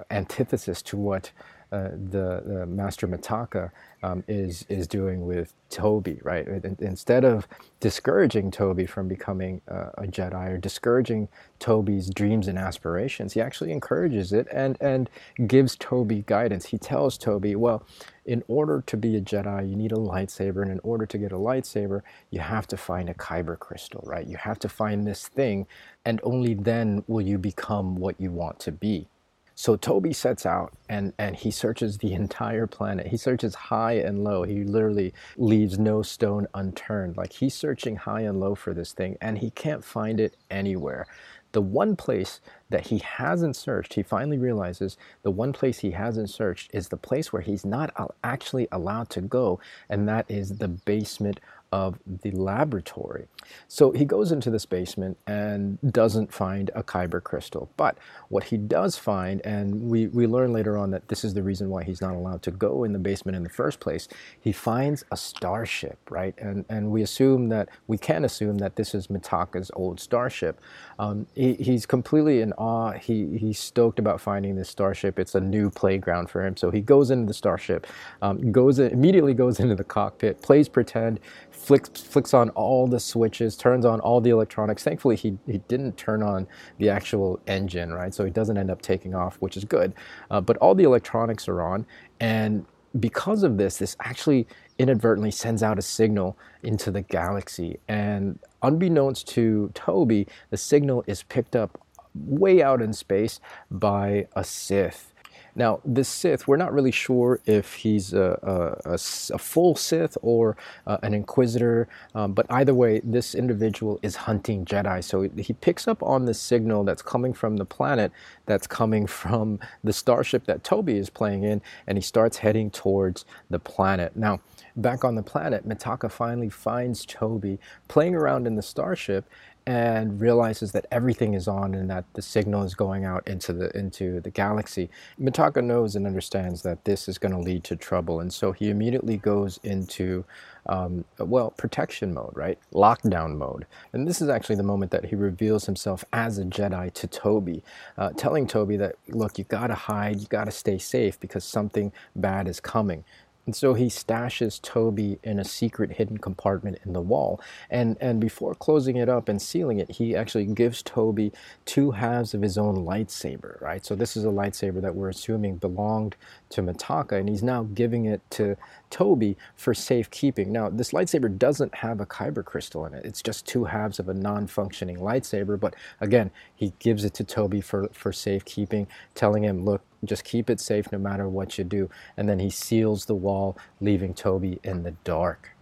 antithesis 0.09 0.81
to 0.83 0.97
what 0.97 1.31
uh, 1.73 1.89
the, 2.12 2.43
the, 2.45 2.65
master 2.67 3.07
Mitaka 3.07 3.71
um, 4.03 4.23
is 4.27 4.63
is 4.69 4.88
doing 4.88 5.25
with 5.25 5.55
Toby, 5.71 6.19
right? 6.21 6.47
Instead 6.77 7.25
of 7.25 7.47
discouraging 7.79 8.51
Toby 8.51 8.85
from 8.85 9.07
becoming 9.07 9.59
uh, 9.67 9.89
a 9.97 10.03
Jedi 10.03 10.50
or 10.50 10.57
discouraging 10.59 11.29
Toby's 11.57 12.12
dreams 12.12 12.47
and 12.47 12.59
aspirations, 12.59 13.33
he 13.33 13.41
actually 13.41 13.71
encourages 13.71 14.33
it 14.33 14.47
and 14.51 14.77
and 14.81 15.09
gives 15.47 15.75
Toby 15.75 16.23
guidance. 16.27 16.67
He 16.67 16.77
tells 16.77 17.17
Toby, 17.17 17.55
well, 17.55 17.88
in 18.23 18.43
order 18.47 18.83
to 18.85 18.95
be 18.95 19.15
a 19.15 19.21
Jedi, 19.21 19.67
you 19.67 19.75
need 19.75 19.93
a 19.93 19.95
lightsaber, 19.95 20.62
and 20.62 20.69
in 20.69 20.79
order 20.83 21.07
to 21.07 21.17
get 21.17 21.31
a 21.31 21.38
lightsaber, 21.38 22.03
you 22.29 22.39
have 22.39 22.67
to 22.67 22.77
find 22.77 23.09
a 23.09 23.15
kyber 23.15 23.57
crystal, 23.57 24.03
right? 24.05 24.27
You 24.27 24.38
have 24.38 24.59
to 24.59 24.69
find 24.69 25.07
this 25.07 25.27
thing, 25.27 25.65
and 26.05 26.19
only 26.21 26.53
then 26.53 27.03
will 27.07 27.25
you 27.25 27.39
become 27.39 27.95
what 27.95 28.21
you 28.21 28.29
want 28.29 28.59
to 28.59 28.71
be. 28.71 29.07
So 29.55 29.75
Toby 29.75 30.13
sets 30.13 30.45
out 30.45 30.74
and, 30.89 31.13
and 31.17 31.36
he 31.36 31.51
searches 31.51 31.98
the 31.98 32.13
entire 32.24 32.67
planet. 32.67 33.07
He 33.07 33.17
searches 33.17 33.55
high 33.55 33.93
and 33.93 34.24
low. 34.24 34.43
He 34.43 34.63
literally 34.63 35.13
leaves 35.38 35.79
no 35.79 36.01
stone 36.01 36.48
unturned. 36.53 37.17
Like 37.17 37.33
he's 37.33 37.53
searching 37.55 37.98
high 37.98 38.22
and 38.22 38.39
low 38.39 38.55
for 38.55 38.74
this 38.74 38.93
thing 38.93 39.17
and 39.22 39.38
he 39.39 39.51
can't 39.51 39.83
find 39.83 40.19
it 40.19 40.36
anywhere. 40.50 41.07
The 41.53 41.62
one 41.62 41.95
place 41.95 42.41
that 42.72 42.88
he 42.88 42.98
hasn't 42.98 43.55
searched, 43.55 43.93
he 43.93 44.01
finally 44.01 44.39
realizes 44.39 44.98
the 45.22 45.29
one 45.29 45.53
place 45.53 45.79
he 45.79 45.91
hasn't 45.91 46.31
searched 46.31 46.72
is 46.74 46.89
the 46.89 46.98
place 46.98 47.31
where 47.31 47.43
he's 47.43 47.63
not 47.63 47.93
actually 48.24 48.67
allowed 48.72 49.12
to 49.12 49.22
go, 49.22 49.60
and 49.88 50.10
that 50.10 50.25
is 50.29 50.57
the 50.57 50.67
basement 50.67 51.39
of 51.73 51.97
the 52.21 52.29
laboratory. 52.29 53.25
So 53.67 53.91
he 53.91 54.05
goes 54.05 54.31
into 54.31 54.51
this 54.51 54.63
basement 54.63 55.17
and 55.25 55.79
doesn't 55.91 56.31
find 56.31 56.69
a 56.75 56.83
Kyber 56.83 57.21
crystal. 57.21 57.71
But 57.77 57.97
what 58.29 58.43
he 58.43 58.57
does 58.57 58.95
find, 58.95 59.41
and 59.43 59.89
we, 59.89 60.05
we 60.07 60.27
learn 60.27 60.53
later 60.53 60.77
on 60.77 60.91
that 60.91 61.07
this 61.07 61.25
is 61.25 61.33
the 61.33 61.41
reason 61.41 61.69
why 61.71 61.83
he's 61.83 61.99
not 61.99 62.13
allowed 62.13 62.43
to 62.43 62.51
go 62.51 62.83
in 62.83 62.93
the 62.93 62.99
basement 62.99 63.35
in 63.35 63.41
the 63.41 63.49
first 63.49 63.79
place, 63.79 64.07
he 64.39 64.51
finds 64.51 65.03
a 65.11 65.17
starship, 65.17 65.97
right? 66.11 66.35
And, 66.37 66.63
and 66.69 66.91
we 66.91 67.01
assume 67.01 67.49
that, 67.49 67.69
we 67.87 67.97
can 67.97 68.23
assume 68.23 68.59
that 68.59 68.75
this 68.75 68.93
is 68.93 69.07
Mitaka's 69.07 69.71
old 69.73 69.99
starship. 69.99 70.61
Um, 70.99 71.25
he, 71.33 71.55
he's 71.55 71.87
completely 71.87 72.41
in 72.41 72.53
awe. 72.53 72.91
He, 72.91 73.35
he's 73.39 73.57
stoked 73.57 73.97
about 73.97 74.21
finding 74.21 74.55
this 74.55 74.69
starship. 74.69 75.17
It's 75.17 75.33
a 75.33 75.41
new 75.41 75.71
playground 75.71 76.29
for 76.29 76.45
him. 76.45 76.55
So 76.55 76.69
he 76.69 76.81
goes 76.81 77.09
into 77.09 77.25
the 77.25 77.33
starship, 77.33 77.87
um, 78.21 78.51
goes 78.51 78.77
in, 78.77 78.91
immediately 78.91 79.33
goes 79.33 79.59
into 79.59 79.73
the 79.73 79.83
cockpit, 79.83 80.39
plays 80.43 80.69
pretend, 80.69 81.19
flicks, 81.63 81.89
flicks 82.01 82.34
on 82.34 82.50
all 82.51 82.88
the 82.88 83.00
switches, 83.00 83.55
turns 83.55 83.86
on 83.86 84.00
all 84.01 84.20
the 84.20 84.29
electronics. 84.29 84.84
Thankfully, 84.84 85.15
he, 85.15 85.38
he 85.48 85.60
didn't 85.70 85.98
turn 85.98 86.22
on 86.22 86.48
the 86.77 86.89
actual 86.89 87.39
engine, 87.48 87.93
right? 87.93 88.13
So 88.13 88.25
he 88.25 88.32
doesn't 88.32 88.58
end 88.58 88.70
up 88.70 88.82
taking 88.82 89.15
off, 89.15 89.38
which 89.38 89.55
is 89.55 89.63
good. 89.63 89.93
Uh, 90.29 90.41
but 90.41 90.58
all 90.58 90.75
the 90.75 90.84
electronics 90.84 91.48
are 91.48 91.62
on. 91.62 91.86
And 92.20 92.65
because 93.00 93.43
of 93.43 93.58
this, 93.58 93.77
this 93.77 93.96
actually 94.01 94.48
inadvertently 94.77 95.32
sends 95.32 95.63
out 95.63 95.79
a 95.79 95.82
signal 95.82 96.38
into 96.63 96.91
the 96.91 97.01
galaxy. 97.01 97.79
And 97.88 98.39
unbeknownst 98.62 99.27
to 99.29 99.72
Toby, 99.74 100.27
the 100.50 100.58
signal 100.58 101.03
is 101.08 101.24
picked 101.24 101.55
up 101.55 101.79
way 102.13 102.62
out 102.62 102.82
in 102.82 102.93
space 102.93 103.39
by 103.72 104.27
a 104.36 104.43
Sith. 104.43 105.12
Now, 105.55 105.79
this 105.86 106.10
Sith, 106.10 106.48
we're 106.48 106.57
not 106.57 106.74
really 106.74 106.91
sure 106.91 107.39
if 107.45 107.74
he's 107.75 108.13
a, 108.13 108.39
a, 108.41 108.91
a, 108.91 108.93
a 108.93 109.38
full 109.38 109.75
Sith 109.75 110.17
or 110.22 110.57
uh, 110.88 110.98
an 111.03 111.13
Inquisitor, 111.13 111.88
um, 112.15 112.33
but 112.33 112.48
either 112.50 112.74
way, 112.74 113.01
this 113.03 113.36
individual 113.36 114.00
is 114.01 114.15
hunting 114.15 114.65
Jedi. 114.65 115.03
So 115.03 115.22
he 115.22 115.53
picks 115.53 115.88
up 115.88 116.01
on 116.01 116.25
the 116.25 116.33
signal 116.33 116.83
that's 116.83 117.03
coming 117.03 117.33
from 117.33 117.57
the 117.57 117.65
planet, 117.65 118.12
that's 118.45 118.65
coming 118.65 119.05
from 119.05 119.60
the 119.83 119.93
starship 119.93 120.45
that 120.45 120.63
Toby 120.63 120.98
is 120.98 121.10
playing 121.10 121.43
in, 121.43 121.62
and 121.86 121.98
he 121.98 122.01
starts 122.01 122.38
heading 122.38 122.72
towards 122.72 123.25
the 123.50 123.60
planet. 123.60 124.15
Now, 124.15 124.39
back 124.75 125.03
on 125.03 125.15
the 125.15 125.24
planet, 125.24 125.67
Mitaka 125.67 126.12
finally 126.12 126.50
finds 126.50 127.05
Toby 127.05 127.60
playing 127.88 128.15
around 128.15 128.48
in 128.48 128.55
the 128.55 128.62
starship 128.63 129.25
and 129.67 130.22
realizes 130.22 130.72
that 130.74 130.86
everything 130.91 131.34
is 131.34 131.48
on 131.48 131.75
and 131.75 131.89
that 131.89 132.05
the 132.13 132.22
signal 132.22 132.63
is 132.63 132.75
going 132.75 133.05
out 133.05 133.27
into 133.27 133.53
the 133.53 133.75
into 133.77 134.20
the 134.22 134.32
galaxy. 134.32 134.89
Mitaka 135.22 135.63
knows 135.63 135.96
and 135.96 136.08
understands 136.08 136.63
that 136.63 136.86
this 136.86 137.08
is 137.08 137.17
going 137.17 137.34
to 137.34 137.39
lead 137.39 137.63
to 137.65 137.75
trouble, 137.75 138.20
and 138.20 138.34
so 138.34 138.51
he 138.51 138.70
immediately 138.70 139.17
goes 139.17 139.60
into 139.63 140.25
um, 140.67 141.05
well 141.20 141.51
protection 141.51 142.13
mode, 142.13 142.32
right? 142.36 142.60
Lockdown 142.74 143.38
mode. 143.38 143.65
And 143.93 144.08
this 144.08 144.22
is 144.22 144.29
actually 144.29 144.58
the 144.58 144.63
moment 144.63 144.91
that 144.91 145.05
he 145.05 145.15
reveals 145.15 145.65
himself 145.65 146.05
as 146.13 146.39
a 146.39 146.46
Jedi 146.46 146.93
to 146.93 147.08
Toby, 147.08 147.63
uh, 147.98 148.12
telling 148.17 148.48
Toby 148.48 148.77
that 148.77 148.96
look, 149.10 149.38
you 149.38 149.46
got 149.46 149.67
to 149.67 149.75
hide, 149.75 150.20
you 150.22 150.27
got 150.27 150.46
to 150.46 150.51
stay 150.51 150.77
safe 150.77 151.20
because 151.20 151.43
something 151.43 151.91
bad 152.15 152.48
is 152.48 152.60
coming. 152.60 153.03
And 153.45 153.55
so 153.55 153.73
he 153.73 153.88
stashes 153.88 154.62
Toby 154.62 155.19
in 155.21 155.38
a 155.38 155.43
secret 155.43 155.91
hidden 155.91 156.17
compartment 156.17 156.79
in 156.85 156.93
the 156.93 157.01
wall. 157.01 157.41
And, 157.69 157.97
and 158.00 158.21
before 158.21 158.55
closing 158.55 158.95
it 158.95 159.09
up 159.09 159.27
and 159.27 159.41
sealing 159.41 159.79
it, 159.79 159.91
he 159.91 160.15
actually 160.15 160.45
gives 160.45 160.81
Toby 160.81 161.33
two 161.65 161.91
halves 161.91 162.33
of 162.33 162.41
his 162.41 162.57
own 162.57 162.85
lightsaber, 162.85 163.59
right? 163.62 163.85
So 163.85 163.95
this 163.95 164.15
is 164.15 164.23
a 164.23 164.29
lightsaber 164.29 164.81
that 164.81 164.95
we're 164.95 165.09
assuming 165.09 165.57
belonged 165.57 166.15
to 166.51 166.62
Mitaka, 166.62 167.19
and 167.19 167.27
he's 167.27 167.43
now 167.43 167.63
giving 167.73 168.05
it 168.05 168.21
to 168.31 168.55
Toby 168.89 169.35
for 169.55 169.73
safekeeping. 169.73 170.51
Now, 170.51 170.69
this 170.69 170.91
lightsaber 170.91 171.38
doesn't 171.38 171.75
have 171.75 172.00
a 172.00 172.05
kyber 172.05 172.45
crystal 172.45 172.85
in 172.85 172.93
it. 172.93 173.05
It's 173.05 173.21
just 173.21 173.45
two 173.45 173.65
halves 173.65 174.00
of 174.00 174.07
a 174.07 174.13
non-functioning 174.13 174.97
lightsaber. 174.97 175.59
But 175.59 175.75
again, 176.00 176.31
he 176.55 176.73
gives 176.79 177.03
it 177.03 177.13
to 177.15 177.23
Toby 177.23 177.59
for, 177.59 177.89
for 177.91 178.13
safekeeping, 178.13 178.88
telling 179.15 179.43
him, 179.43 179.65
look, 179.65 179.81
just 180.05 180.24
keep 180.24 180.50
it 180.50 180.60
safe 180.60 180.91
no 180.91 180.98
matter 180.98 181.27
what 181.27 181.57
you 181.57 181.63
do. 181.63 181.89
And 182.17 182.27
then 182.27 182.39
he 182.39 182.50
seals 182.50 183.05
the 183.05 183.15
wall, 183.15 183.57
leaving 183.79 184.13
Toby 184.13 184.60
in 184.63 184.83
the 184.83 184.91
dark. 185.03 185.52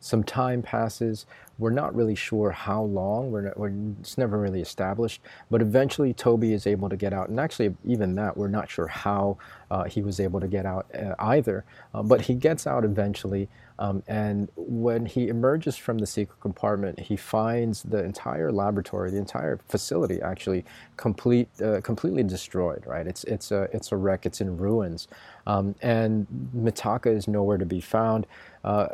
Some 0.00 0.24
time 0.24 0.62
passes. 0.62 1.26
We're 1.58 1.70
not 1.70 1.94
really 1.94 2.14
sure 2.14 2.50
how 2.50 2.82
long. 2.82 3.30
We're, 3.30 3.42
not, 3.42 3.58
we're, 3.58 3.72
it's 4.00 4.16
never 4.16 4.38
really 4.38 4.62
established. 4.62 5.20
But 5.50 5.60
eventually, 5.60 6.14
Toby 6.14 6.54
is 6.54 6.66
able 6.66 6.88
to 6.88 6.96
get 6.96 7.12
out. 7.12 7.28
And 7.28 7.38
actually, 7.38 7.76
even 7.84 8.14
that, 8.14 8.34
we're 8.34 8.48
not 8.48 8.70
sure 8.70 8.86
how 8.86 9.36
uh, 9.70 9.84
he 9.84 10.00
was 10.00 10.18
able 10.18 10.40
to 10.40 10.48
get 10.48 10.64
out 10.64 10.86
uh, 10.94 11.14
either. 11.18 11.64
Uh, 11.92 12.02
but 12.02 12.22
he 12.22 12.34
gets 12.34 12.66
out 12.66 12.82
eventually. 12.84 13.50
Um, 13.78 14.02
and 14.08 14.50
when 14.56 15.04
he 15.06 15.28
emerges 15.28 15.76
from 15.76 15.98
the 15.98 16.06
secret 16.06 16.40
compartment, 16.40 16.98
he 16.98 17.16
finds 17.16 17.82
the 17.82 18.02
entire 18.04 18.52
laboratory, 18.52 19.10
the 19.10 19.18
entire 19.18 19.58
facility, 19.68 20.20
actually 20.22 20.64
complete, 20.96 21.48
uh, 21.62 21.80
completely 21.82 22.22
destroyed. 22.22 22.84
Right? 22.86 23.06
It's 23.06 23.24
it's 23.24 23.50
a 23.50 23.68
it's 23.72 23.92
a 23.92 23.96
wreck. 23.96 24.24
It's 24.24 24.40
in 24.40 24.56
ruins. 24.56 25.08
Um, 25.46 25.74
and 25.82 26.26
Mitaka 26.56 27.14
is 27.14 27.28
nowhere 27.28 27.58
to 27.58 27.66
be 27.66 27.80
found. 27.80 28.26
Uh, 28.64 28.86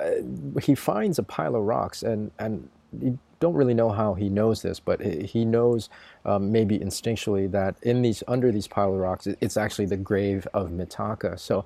he 0.63 0.75
finds 0.75 1.19
a 1.19 1.23
pile 1.23 1.57
of 1.57 1.63
rocks, 1.63 2.03
and 2.03 2.31
and 2.39 2.69
you 3.01 3.19
don't 3.41 3.55
really 3.55 3.75
know 3.75 3.91
how 3.91 4.15
he 4.15 4.29
knows 4.29 4.63
this, 4.63 4.81
but 4.81 5.01
he 5.01 5.45
knows 5.45 5.91
um, 6.25 6.51
maybe 6.51 6.79
instinctually 6.79 7.51
that 7.51 7.77
in 7.83 8.03
these 8.03 8.23
under 8.29 8.51
these 8.53 8.67
pile 8.67 8.95
of 8.95 9.01
rocks, 9.01 9.27
it's 9.41 9.57
actually 9.57 9.87
the 9.87 9.97
grave 9.97 10.47
of 10.55 10.71
Mitaka. 10.71 11.39
So 11.39 11.65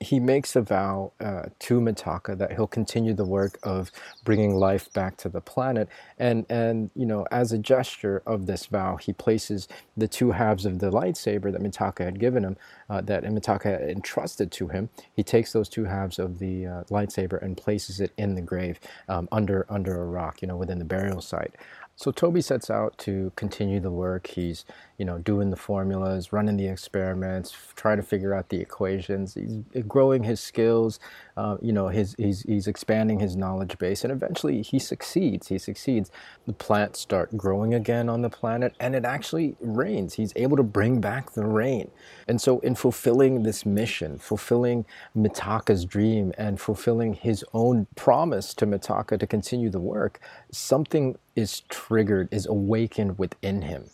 he 0.00 0.18
makes 0.18 0.56
a 0.56 0.62
vow 0.62 1.12
uh, 1.20 1.42
to 1.58 1.78
Mitaka 1.78 2.36
that 2.38 2.52
he'll 2.52 2.66
continue 2.66 3.12
the 3.12 3.26
work 3.26 3.58
of 3.62 3.92
bringing 4.24 4.54
life 4.54 4.90
back 4.94 5.18
to 5.18 5.28
the 5.28 5.42
planet. 5.42 5.90
And, 6.18 6.46
and, 6.48 6.90
you 6.96 7.04
know, 7.04 7.26
as 7.30 7.52
a 7.52 7.58
gesture 7.58 8.22
of 8.26 8.46
this 8.46 8.64
vow, 8.64 8.96
he 8.96 9.12
places 9.12 9.68
the 9.98 10.08
two 10.08 10.30
halves 10.30 10.64
of 10.64 10.78
the 10.78 10.90
lightsaber 10.90 11.52
that 11.52 11.62
Mitaka 11.62 12.02
had 12.02 12.18
given 12.18 12.44
him, 12.44 12.56
uh, 12.88 13.02
that 13.02 13.24
Mitaka 13.24 13.64
had 13.64 13.90
entrusted 13.90 14.50
to 14.52 14.68
him. 14.68 14.88
He 15.14 15.22
takes 15.22 15.52
those 15.52 15.68
two 15.68 15.84
halves 15.84 16.18
of 16.18 16.38
the 16.38 16.66
uh, 16.66 16.84
lightsaber 16.84 17.40
and 17.42 17.54
places 17.54 18.00
it 18.00 18.12
in 18.16 18.34
the 18.34 18.42
grave 18.42 18.80
um, 19.08 19.28
under, 19.30 19.66
under 19.68 20.00
a 20.00 20.06
rock, 20.06 20.40
you 20.40 20.48
know, 20.48 20.56
within 20.56 20.78
the 20.78 20.84
burial 20.86 21.20
site. 21.20 21.54
So 21.96 22.10
Toby 22.10 22.40
sets 22.40 22.70
out 22.70 22.96
to 22.98 23.30
continue 23.36 23.78
the 23.78 23.90
work. 23.90 24.28
He's 24.28 24.64
you 25.00 25.06
know, 25.06 25.16
doing 25.16 25.48
the 25.48 25.56
formulas, 25.56 26.30
running 26.30 26.58
the 26.58 26.68
experiments, 26.68 27.56
trying 27.74 27.96
to 27.96 28.02
figure 28.02 28.34
out 28.34 28.50
the 28.50 28.60
equations. 28.60 29.32
He's 29.32 29.82
growing 29.88 30.24
his 30.24 30.40
skills. 30.40 31.00
Uh, 31.38 31.56
you 31.62 31.72
know, 31.72 31.88
his 31.88 32.14
he's 32.18 32.42
he's 32.42 32.66
expanding 32.66 33.18
his 33.18 33.34
knowledge 33.34 33.78
base, 33.78 34.04
and 34.04 34.12
eventually 34.12 34.60
he 34.60 34.78
succeeds. 34.78 35.48
He 35.48 35.56
succeeds. 35.56 36.10
The 36.46 36.52
plants 36.52 37.00
start 37.00 37.34
growing 37.34 37.72
again 37.72 38.10
on 38.10 38.20
the 38.20 38.28
planet, 38.28 38.74
and 38.78 38.94
it 38.94 39.06
actually 39.06 39.56
rains. 39.58 40.12
He's 40.12 40.34
able 40.36 40.58
to 40.58 40.62
bring 40.62 41.00
back 41.00 41.32
the 41.32 41.46
rain, 41.46 41.90
and 42.28 42.38
so 42.38 42.58
in 42.58 42.74
fulfilling 42.74 43.42
this 43.42 43.64
mission, 43.64 44.18
fulfilling 44.18 44.84
Mitaka's 45.16 45.86
dream, 45.86 46.34
and 46.36 46.60
fulfilling 46.60 47.14
his 47.14 47.42
own 47.54 47.86
promise 47.96 48.52
to 48.52 48.66
Mitaka 48.66 49.18
to 49.18 49.26
continue 49.26 49.70
the 49.70 49.80
work, 49.80 50.20
something 50.50 51.16
is 51.34 51.60
triggered, 51.70 52.28
is 52.30 52.44
awakened 52.44 53.18
within 53.18 53.62
him. 53.62 53.88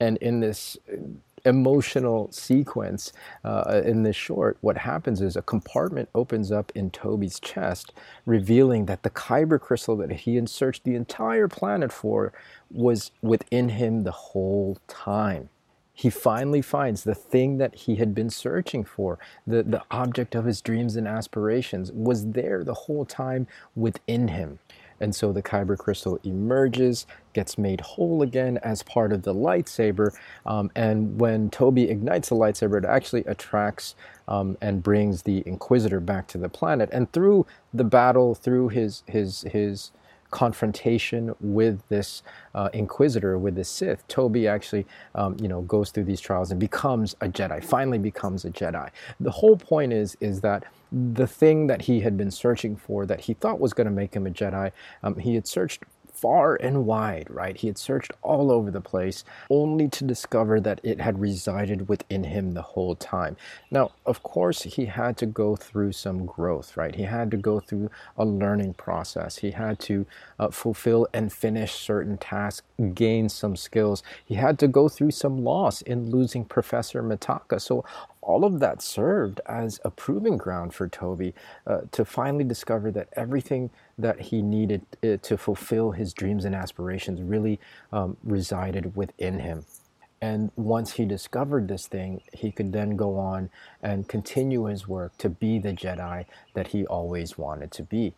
And 0.00 0.16
in 0.18 0.40
this 0.40 0.78
emotional 1.44 2.30
sequence 2.30 3.12
uh, 3.44 3.82
in 3.84 4.02
this 4.02 4.16
short, 4.16 4.58
what 4.60 4.78
happens 4.78 5.20
is 5.20 5.36
a 5.36 5.42
compartment 5.42 6.08
opens 6.14 6.52
up 6.52 6.72
in 6.74 6.90
Toby's 6.90 7.40
chest, 7.40 7.92
revealing 8.26 8.86
that 8.86 9.02
the 9.02 9.10
Kyber 9.10 9.60
crystal 9.60 9.96
that 9.96 10.10
he 10.10 10.36
had 10.36 10.48
searched 10.48 10.84
the 10.84 10.94
entire 10.94 11.48
planet 11.48 11.92
for 11.92 12.32
was 12.70 13.10
within 13.22 13.70
him 13.70 14.04
the 14.04 14.12
whole 14.12 14.78
time. 14.86 15.48
He 15.92 16.10
finally 16.10 16.62
finds 16.62 17.02
the 17.02 17.14
thing 17.14 17.58
that 17.58 17.74
he 17.74 17.96
had 17.96 18.14
been 18.14 18.30
searching 18.30 18.84
for, 18.84 19.18
the, 19.44 19.64
the 19.64 19.82
object 19.90 20.36
of 20.36 20.44
his 20.44 20.60
dreams 20.60 20.94
and 20.94 21.08
aspirations, 21.08 21.90
was 21.90 22.30
there 22.30 22.62
the 22.62 22.74
whole 22.74 23.04
time 23.04 23.48
within 23.74 24.28
him. 24.28 24.60
And 25.00 25.14
so 25.14 25.32
the 25.32 25.42
Kyber 25.42 25.78
crystal 25.78 26.18
emerges, 26.24 27.06
gets 27.32 27.56
made 27.56 27.80
whole 27.80 28.22
again 28.22 28.58
as 28.62 28.82
part 28.82 29.12
of 29.12 29.22
the 29.22 29.34
lightsaber. 29.34 30.14
Um, 30.44 30.70
and 30.74 31.20
when 31.20 31.50
Toby 31.50 31.88
ignites 31.90 32.30
the 32.30 32.34
lightsaber, 32.36 32.78
it 32.78 32.84
actually 32.84 33.24
attracts 33.24 33.94
um, 34.26 34.56
and 34.60 34.82
brings 34.82 35.22
the 35.22 35.42
Inquisitor 35.46 36.00
back 36.00 36.26
to 36.28 36.38
the 36.38 36.48
planet. 36.48 36.88
And 36.92 37.10
through 37.12 37.46
the 37.72 37.84
battle, 37.84 38.34
through 38.34 38.68
his 38.68 39.02
his 39.06 39.42
his 39.42 39.92
confrontation 40.30 41.34
with 41.40 41.80
this 41.88 42.22
uh, 42.54 42.68
Inquisitor, 42.72 43.38
with 43.38 43.54
the 43.54 43.64
Sith, 43.64 44.06
Toby 44.08 44.46
actually, 44.46 44.86
um, 45.14 45.36
you 45.40 45.48
know, 45.48 45.62
goes 45.62 45.90
through 45.90 46.04
these 46.04 46.20
trials 46.20 46.50
and 46.50 46.60
becomes 46.60 47.14
a 47.20 47.28
Jedi. 47.28 47.62
Finally, 47.64 47.98
becomes 47.98 48.44
a 48.44 48.50
Jedi. 48.50 48.90
The 49.20 49.30
whole 49.30 49.56
point 49.56 49.92
is 49.92 50.16
is 50.20 50.40
that 50.42 50.64
the 50.90 51.26
thing 51.26 51.66
that 51.66 51.82
he 51.82 52.00
had 52.00 52.16
been 52.16 52.30
searching 52.30 52.74
for, 52.76 53.04
that 53.06 53.20
he 53.20 53.34
thought 53.34 53.60
was 53.60 53.74
going 53.74 53.86
to 53.86 53.92
make 53.92 54.14
him 54.14 54.26
a 54.26 54.30
Jedi, 54.30 54.72
um, 55.02 55.16
he 55.16 55.34
had 55.34 55.46
searched 55.46 55.84
far 56.20 56.56
and 56.56 56.84
wide, 56.84 57.26
right? 57.30 57.56
He 57.56 57.68
had 57.68 57.78
searched 57.78 58.12
all 58.22 58.50
over 58.50 58.70
the 58.70 58.80
place 58.80 59.24
only 59.50 59.88
to 59.88 60.04
discover 60.04 60.60
that 60.60 60.80
it 60.82 61.00
had 61.00 61.20
resided 61.20 61.88
within 61.88 62.24
him 62.24 62.52
the 62.52 62.62
whole 62.62 62.96
time. 62.96 63.36
Now, 63.70 63.92
of 64.04 64.22
course, 64.22 64.62
he 64.62 64.86
had 64.86 65.16
to 65.18 65.26
go 65.26 65.54
through 65.54 65.92
some 65.92 66.26
growth, 66.26 66.76
right? 66.76 66.94
He 66.94 67.04
had 67.04 67.30
to 67.30 67.36
go 67.36 67.60
through 67.60 67.90
a 68.16 68.24
learning 68.24 68.74
process. 68.74 69.38
He 69.38 69.52
had 69.52 69.78
to 69.80 70.06
uh, 70.38 70.50
fulfill 70.50 71.06
and 71.12 71.32
finish 71.32 71.72
certain 71.72 72.18
tasks, 72.18 72.66
gain 72.94 73.28
some 73.28 73.54
skills. 73.54 74.02
He 74.24 74.34
had 74.34 74.58
to 74.58 74.68
go 74.68 74.88
through 74.88 75.12
some 75.12 75.44
loss 75.44 75.82
in 75.82 76.10
losing 76.10 76.44
Professor 76.44 77.02
Mitaka. 77.02 77.60
So, 77.60 77.84
all 78.22 78.44
of 78.44 78.60
that 78.60 78.82
served 78.82 79.40
as 79.46 79.80
a 79.84 79.90
proving 79.90 80.36
ground 80.36 80.74
for 80.74 80.88
Toby 80.88 81.34
uh, 81.66 81.82
to 81.92 82.04
finally 82.04 82.44
discover 82.44 82.90
that 82.92 83.08
everything 83.14 83.70
that 83.96 84.20
he 84.20 84.42
needed 84.42 84.82
uh, 85.02 85.16
to 85.22 85.36
fulfill 85.36 85.92
his 85.92 86.12
dreams 86.12 86.44
and 86.44 86.54
aspirations 86.54 87.22
really 87.22 87.58
um, 87.92 88.16
resided 88.22 88.96
within 88.96 89.40
him. 89.40 89.64
And 90.20 90.50
once 90.56 90.92
he 90.94 91.04
discovered 91.04 91.68
this 91.68 91.86
thing, 91.86 92.22
he 92.32 92.50
could 92.50 92.72
then 92.72 92.96
go 92.96 93.16
on 93.18 93.50
and 93.82 94.08
continue 94.08 94.64
his 94.64 94.88
work 94.88 95.16
to 95.18 95.28
be 95.28 95.58
the 95.58 95.72
Jedi 95.72 96.24
that 96.54 96.68
he 96.68 96.84
always 96.86 97.38
wanted 97.38 97.70
to 97.72 97.82
be. 97.84 98.14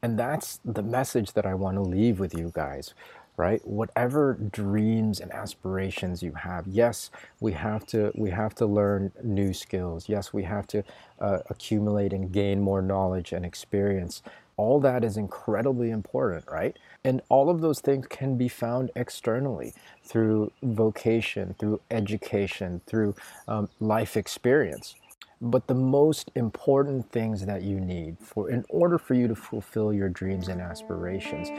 And 0.00 0.18
that's 0.18 0.60
the 0.64 0.82
message 0.82 1.32
that 1.32 1.46
I 1.46 1.54
want 1.54 1.76
to 1.76 1.82
leave 1.82 2.20
with 2.20 2.34
you 2.34 2.52
guys 2.54 2.94
right? 3.36 3.66
Whatever 3.66 4.34
dreams 4.34 5.20
and 5.20 5.32
aspirations 5.32 6.22
you 6.22 6.32
have 6.32 6.66
yes 6.66 7.10
we 7.40 7.52
have 7.52 7.86
to 7.88 8.12
we 8.14 8.30
have 8.30 8.54
to 8.56 8.66
learn 8.66 9.12
new 9.22 9.52
skills. 9.52 10.08
Yes 10.08 10.32
we 10.32 10.44
have 10.44 10.66
to 10.68 10.84
uh, 11.20 11.38
accumulate 11.50 12.12
and 12.12 12.32
gain 12.32 12.60
more 12.60 12.82
knowledge 12.82 13.32
and 13.32 13.44
experience. 13.44 14.22
All 14.56 14.78
that 14.80 15.02
is 15.02 15.16
incredibly 15.16 15.90
important 15.90 16.44
right? 16.50 16.76
And 17.04 17.20
all 17.28 17.50
of 17.50 17.60
those 17.60 17.80
things 17.80 18.06
can 18.06 18.36
be 18.36 18.48
found 18.48 18.90
externally 18.94 19.74
through 20.04 20.52
vocation 20.62 21.54
through 21.58 21.80
education 21.90 22.80
through 22.86 23.16
um, 23.48 23.68
life 23.80 24.16
experience. 24.16 24.94
But 25.40 25.66
the 25.66 25.74
most 25.74 26.30
important 26.36 27.10
things 27.10 27.44
that 27.44 27.62
you 27.62 27.80
need 27.80 28.16
for 28.20 28.48
in 28.48 28.64
order 28.70 28.96
for 28.96 29.14
you 29.14 29.28
to 29.28 29.34
fulfill 29.34 29.92
your 29.92 30.08
dreams 30.08 30.48
and 30.48 30.60
aspirations 30.60 31.50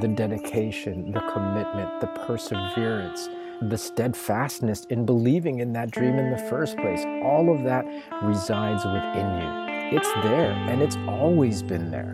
the 0.00 0.08
dedication 0.08 1.10
the 1.12 1.20
commitment 1.32 2.00
the 2.00 2.06
perseverance 2.26 3.28
the 3.62 3.78
steadfastness 3.78 4.84
in 4.86 5.04
believing 5.04 5.58
in 5.58 5.72
that 5.72 5.90
dream 5.90 6.16
in 6.16 6.30
the 6.30 6.38
first 6.48 6.76
place. 6.76 7.04
All 7.24 7.52
of 7.52 7.64
that 7.64 7.84
resides 8.22 8.84
within 8.84 9.26
you. 9.40 9.98
It's 9.98 10.12
there 10.22 10.52
and 10.52 10.80
it's 10.80 10.96
always 11.08 11.62
been 11.62 11.90
there. 11.90 12.12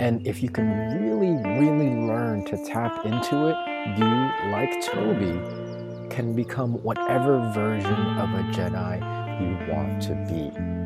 And 0.00 0.26
if 0.26 0.42
you 0.42 0.48
can 0.48 0.70
really 0.98 1.32
really 1.58 1.90
learn 1.90 2.44
to 2.46 2.64
tap 2.64 3.04
into 3.04 3.48
it 3.48 3.56
you 3.98 4.06
like 4.50 4.80
toby 4.86 5.38
can 6.08 6.34
become 6.34 6.82
whatever 6.82 7.38
version 7.52 7.92
of 7.92 8.30
a 8.30 8.42
jedi 8.52 8.96
you 9.40 9.72
want 9.72 10.00
to 10.02 10.14
be. 10.28 10.81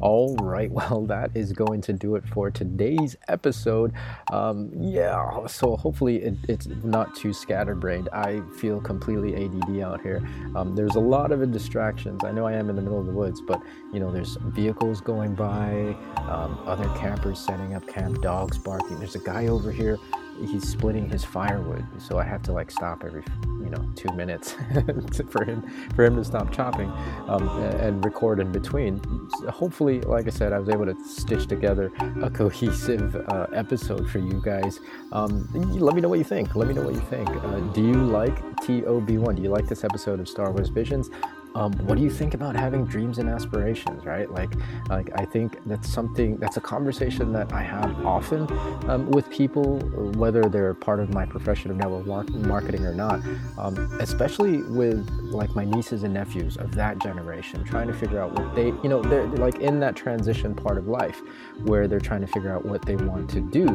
All 0.00 0.34
right, 0.36 0.70
well, 0.70 1.04
that 1.06 1.30
is 1.34 1.52
going 1.52 1.80
to 1.82 1.92
do 1.92 2.16
it 2.16 2.26
for 2.26 2.50
today's 2.50 3.16
episode. 3.28 3.92
Um, 4.32 4.70
yeah, 4.74 5.46
so 5.46 5.76
hopefully 5.76 6.16
it, 6.22 6.34
it's 6.48 6.66
not 6.66 7.14
too 7.14 7.32
scatterbrained. 7.32 8.08
I 8.12 8.40
feel 8.56 8.80
completely 8.80 9.44
ADD 9.44 9.80
out 9.80 10.00
here. 10.00 10.26
Um, 10.56 10.74
there's 10.74 10.96
a 10.96 11.00
lot 11.00 11.32
of 11.32 11.50
distractions. 11.52 12.24
I 12.24 12.32
know 12.32 12.46
I 12.46 12.52
am 12.52 12.70
in 12.70 12.76
the 12.76 12.82
middle 12.82 13.00
of 13.00 13.06
the 13.06 13.12
woods, 13.12 13.40
but 13.40 13.62
you 13.92 14.00
know, 14.00 14.10
there's 14.10 14.36
vehicles 14.36 15.00
going 15.00 15.34
by, 15.34 15.96
um, 16.16 16.58
other 16.66 16.88
campers 16.98 17.38
setting 17.38 17.74
up 17.74 17.86
camp, 17.86 18.22
dogs 18.22 18.58
barking. 18.58 18.98
There's 18.98 19.16
a 19.16 19.20
guy 19.20 19.48
over 19.48 19.72
here 19.72 19.98
he's 20.46 20.68
splitting 20.68 21.08
his 21.08 21.24
firewood, 21.24 21.84
so 21.98 22.18
I 22.18 22.24
have 22.24 22.42
to 22.44 22.52
like 22.52 22.70
stop 22.70 23.04
every 23.04 23.22
you 23.44 23.70
know 23.70 23.84
two 23.94 24.12
minutes 24.12 24.52
for 25.30 25.44
him 25.44 25.62
for 25.94 26.04
him 26.04 26.16
to 26.16 26.24
stop 26.24 26.52
chopping 26.52 26.90
um, 27.28 27.48
and 27.80 28.04
record 28.04 28.40
in 28.40 28.50
between. 28.52 29.00
Hopefully, 29.48 30.00
like 30.02 30.26
I 30.26 30.30
said, 30.30 30.52
I 30.52 30.58
was 30.58 30.68
able 30.68 30.86
to 30.86 30.96
stitch 31.04 31.46
together 31.46 31.92
a 32.22 32.30
cohesive 32.30 33.16
uh, 33.16 33.46
episode 33.52 34.08
for 34.10 34.18
you 34.18 34.40
guys. 34.44 34.80
Um, 35.12 35.48
let 35.52 35.94
me 35.94 36.00
know 36.00 36.08
what 36.08 36.18
you 36.18 36.24
think. 36.24 36.54
Let 36.56 36.68
me 36.68 36.74
know 36.74 36.82
what 36.82 36.94
you 36.94 37.00
think. 37.00 37.28
Uh, 37.28 37.60
do 37.72 37.82
you 37.82 37.94
like 37.94 38.49
TOB1? 38.60 39.36
Do 39.36 39.42
you 39.42 39.50
like 39.50 39.66
this 39.66 39.84
episode 39.84 40.20
of 40.20 40.28
Star 40.28 40.50
Wars 40.50 40.68
Visions? 40.68 41.10
um, 41.54 41.72
what 41.86 41.96
do 41.96 42.04
you 42.04 42.10
think 42.10 42.34
about 42.34 42.54
having 42.54 42.84
dreams 42.84 43.18
and 43.18 43.28
aspirations 43.28 44.04
right 44.04 44.30
like 44.30 44.50
like 44.88 45.10
i 45.16 45.24
think 45.24 45.58
that's 45.66 45.88
something 45.88 46.36
that's 46.36 46.56
a 46.56 46.60
conversation 46.60 47.32
that 47.32 47.52
i 47.52 47.62
have 47.62 48.06
often 48.06 48.46
um, 48.88 49.10
with 49.10 49.28
people 49.30 49.78
whether 50.16 50.42
they're 50.42 50.74
part 50.74 51.00
of 51.00 51.12
my 51.12 51.26
profession 51.26 51.70
of 51.70 51.76
network 51.76 52.28
marketing 52.30 52.84
or 52.84 52.94
not 52.94 53.20
um, 53.58 53.76
especially 54.00 54.62
with 54.62 55.08
like 55.32 55.54
my 55.54 55.64
nieces 55.64 56.02
and 56.04 56.14
nephews 56.14 56.56
of 56.56 56.74
that 56.74 56.98
generation 57.00 57.64
trying 57.64 57.86
to 57.86 57.94
figure 57.94 58.20
out 58.20 58.32
what 58.32 58.54
they 58.54 58.66
you 58.66 58.88
know 58.88 59.02
they're, 59.02 59.26
like 59.26 59.58
in 59.58 59.80
that 59.80 59.96
transition 59.96 60.54
part 60.54 60.78
of 60.78 60.86
life 60.86 61.20
where 61.64 61.88
they're 61.88 62.00
trying 62.00 62.20
to 62.20 62.26
figure 62.26 62.52
out 62.52 62.64
what 62.64 62.82
they 62.82 62.96
want 62.96 63.28
to 63.28 63.40
do 63.40 63.66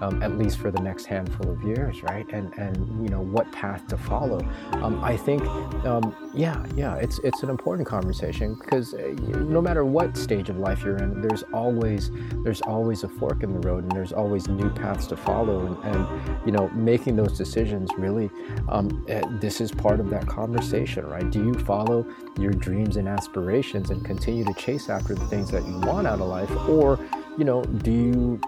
um, 0.00 0.22
at 0.22 0.36
least 0.36 0.58
for 0.58 0.70
the 0.70 0.80
next 0.80 1.04
handful 1.04 1.50
of 1.50 1.62
years 1.62 2.02
right 2.02 2.26
and 2.32 2.52
and 2.58 3.02
you 3.02 3.08
know 3.08 3.20
what 3.20 3.50
path 3.52 3.86
to 3.86 3.96
follow 3.96 4.29
um, 4.82 5.02
i 5.04 5.16
think 5.16 5.42
um, 5.84 6.14
yeah 6.34 6.64
yeah 6.76 6.94
it's 6.96 7.18
it's 7.20 7.42
an 7.42 7.50
important 7.50 7.86
conversation 7.86 8.54
because 8.54 8.94
uh, 8.94 9.14
no 9.40 9.60
matter 9.60 9.84
what 9.84 10.16
stage 10.16 10.48
of 10.48 10.58
life 10.58 10.82
you're 10.84 10.98
in, 10.98 11.20
there's 11.20 11.42
always 11.52 12.10
there's 12.44 12.60
always 12.62 13.04
a 13.04 13.08
fork 13.08 13.42
in 13.42 13.52
the 13.52 13.68
road, 13.68 13.82
and 13.82 13.92
there's 13.92 14.12
always 14.12 14.48
new 14.48 14.70
paths 14.70 15.06
to 15.08 15.16
follow, 15.16 15.66
and, 15.66 15.96
and 15.96 16.46
you 16.46 16.52
know 16.52 16.68
making 16.70 17.16
those 17.16 17.36
decisions 17.36 17.90
really 17.96 18.30
um, 18.68 19.04
uh, 19.10 19.20
this 19.40 19.60
is 19.60 19.70
part 19.72 20.00
of 20.00 20.10
that 20.10 20.26
conversation, 20.26 21.06
right? 21.06 21.28
Do 21.30 21.44
you 21.44 21.54
follow 21.54 22.06
your 22.38 22.52
dreams 22.52 22.96
and 22.96 23.08
aspirations 23.08 23.90
and 23.90 24.04
continue 24.04 24.44
to 24.44 24.54
chase 24.54 24.88
after 24.88 25.14
the 25.14 25.26
things 25.26 25.50
that 25.50 25.66
you 25.66 25.78
want 25.80 26.06
out 26.06 26.20
of 26.20 26.28
life, 26.28 26.50
or 26.68 26.98
you 27.38 27.44
know 27.44 27.62
do 27.62 27.90
you 27.90 28.40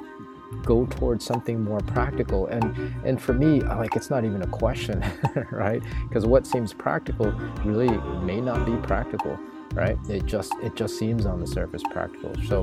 go 0.65 0.87
towards 0.87 1.25
something 1.25 1.63
more 1.63 1.81
practical. 1.81 2.47
And 2.47 2.77
and 3.05 3.21
for 3.21 3.33
me 3.33 3.61
like 3.61 3.97
it's 3.97 4.11
not 4.11 4.25
even 4.25 4.43
a 4.43 4.47
question 4.47 5.05
right? 5.51 5.83
Because 6.09 6.27
what 6.27 6.47
seems 6.47 6.73
practical 6.73 7.33
really 7.65 7.97
may 8.25 8.41
not 8.41 8.65
be 8.67 8.77
practical 8.87 9.39
right? 9.75 9.99
It 10.09 10.27
just 10.27 10.53
it 10.63 10.75
just 10.77 10.99
seems 10.99 11.27
on 11.27 11.41
the 11.41 11.47
surface 11.47 11.83
practical. 11.91 12.35
So 12.47 12.63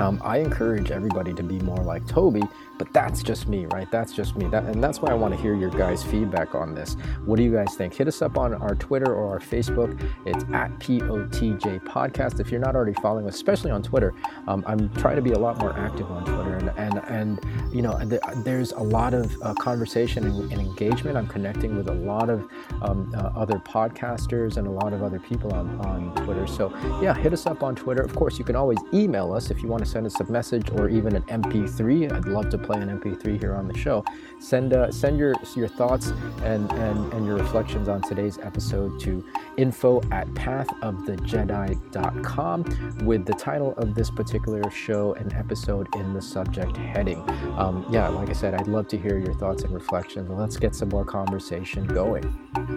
Um, 0.00 0.20
I 0.24 0.38
encourage 0.38 0.90
everybody 0.90 1.32
to 1.34 1.42
be 1.42 1.58
more 1.60 1.78
like 1.78 2.06
Toby, 2.06 2.42
but 2.78 2.92
that's 2.92 3.22
just 3.22 3.48
me, 3.48 3.66
right? 3.66 3.90
That's 3.90 4.12
just 4.12 4.36
me. 4.36 4.46
That, 4.48 4.64
and 4.64 4.82
that's 4.82 5.00
why 5.00 5.10
I 5.10 5.14
want 5.14 5.34
to 5.34 5.40
hear 5.40 5.54
your 5.54 5.70
guys' 5.70 6.02
feedback 6.02 6.54
on 6.54 6.74
this. 6.74 6.96
What 7.24 7.36
do 7.36 7.42
you 7.42 7.52
guys 7.52 7.74
think? 7.76 7.94
Hit 7.94 8.08
us 8.08 8.22
up 8.22 8.36
on 8.36 8.54
our 8.54 8.74
Twitter 8.74 9.14
or 9.14 9.32
our 9.32 9.40
Facebook. 9.40 10.00
It's 10.26 10.44
at 10.52 10.70
POTJ 10.80 11.84
Podcast. 11.84 12.40
If 12.40 12.50
you're 12.50 12.60
not 12.60 12.74
already 12.74 12.94
following 12.94 13.26
us, 13.28 13.34
especially 13.34 13.70
on 13.70 13.82
Twitter, 13.82 14.14
um, 14.48 14.64
I'm 14.66 14.88
trying 14.94 15.16
to 15.16 15.22
be 15.22 15.32
a 15.32 15.38
lot 15.38 15.58
more 15.58 15.76
active 15.78 16.10
on 16.10 16.24
Twitter. 16.24 16.56
And, 16.56 16.70
and, 16.76 17.04
and 17.08 17.74
you 17.74 17.82
know, 17.82 17.98
there's 18.44 18.72
a 18.72 18.82
lot 18.82 19.14
of 19.14 19.36
uh, 19.42 19.54
conversation 19.54 20.24
and, 20.24 20.52
and, 20.52 20.64
engagement. 20.64 21.16
I'm 21.16 21.28
connecting 21.28 21.76
with 21.76 21.88
a 21.88 21.94
lot 21.94 22.30
of 22.30 22.48
um, 22.82 23.12
uh, 23.16 23.30
other 23.36 23.58
podcasters 23.58 24.56
and 24.56 24.66
a 24.66 24.70
lot 24.70 24.92
of 24.92 25.02
other 25.02 25.20
people 25.20 25.52
on, 25.52 25.78
on 25.80 26.14
Twitter. 26.24 26.46
So, 26.46 26.70
yeah, 27.00 27.14
hit 27.14 27.32
us 27.32 27.46
up 27.46 27.62
on 27.62 27.76
Twitter. 27.76 28.02
Of 28.02 28.14
course, 28.14 28.38
you 28.38 28.44
can 28.44 28.56
always 28.56 28.78
email 28.92 29.32
us 29.32 29.50
if 29.50 29.62
you 29.62 29.68
want 29.68 29.84
to 29.84 29.90
send 29.90 30.06
us 30.06 30.18
a 30.20 30.24
message 30.30 30.70
or 30.72 30.88
even 30.88 31.14
an 31.14 31.22
MP3. 31.22 32.12
I'd 32.12 32.26
love 32.26 32.50
to 32.50 32.58
play 32.64 32.80
an 32.80 32.98
MP3 32.98 33.38
here 33.38 33.54
on 33.54 33.68
the 33.68 33.76
show. 33.76 34.02
Send 34.40 34.72
uh, 34.72 34.90
send 34.90 35.18
your 35.18 35.34
your 35.56 35.68
thoughts 35.68 36.12
and, 36.42 36.72
and, 36.72 37.12
and 37.12 37.26
your 37.26 37.36
reflections 37.36 37.88
on 37.88 38.00
today's 38.02 38.38
episode 38.38 38.98
to 39.00 39.24
info 39.56 40.00
at 40.10 40.26
pathofthejedi.com 40.28 43.04
with 43.04 43.24
the 43.24 43.34
title 43.34 43.74
of 43.76 43.94
this 43.94 44.10
particular 44.10 44.68
show 44.70 45.14
and 45.14 45.32
episode 45.34 45.86
in 45.96 46.12
the 46.12 46.22
subject 46.22 46.76
heading. 46.76 47.18
Um, 47.56 47.86
yeah, 47.90 48.08
like 48.08 48.30
I 48.30 48.32
said, 48.32 48.54
I'd 48.54 48.68
love 48.68 48.88
to 48.88 48.98
hear 48.98 49.18
your 49.18 49.34
thoughts 49.34 49.62
and 49.62 49.72
reflections. 49.72 50.28
Let's 50.30 50.56
get 50.56 50.74
some 50.74 50.88
more 50.88 51.04
conversation 51.04 51.86
going. 51.86 52.24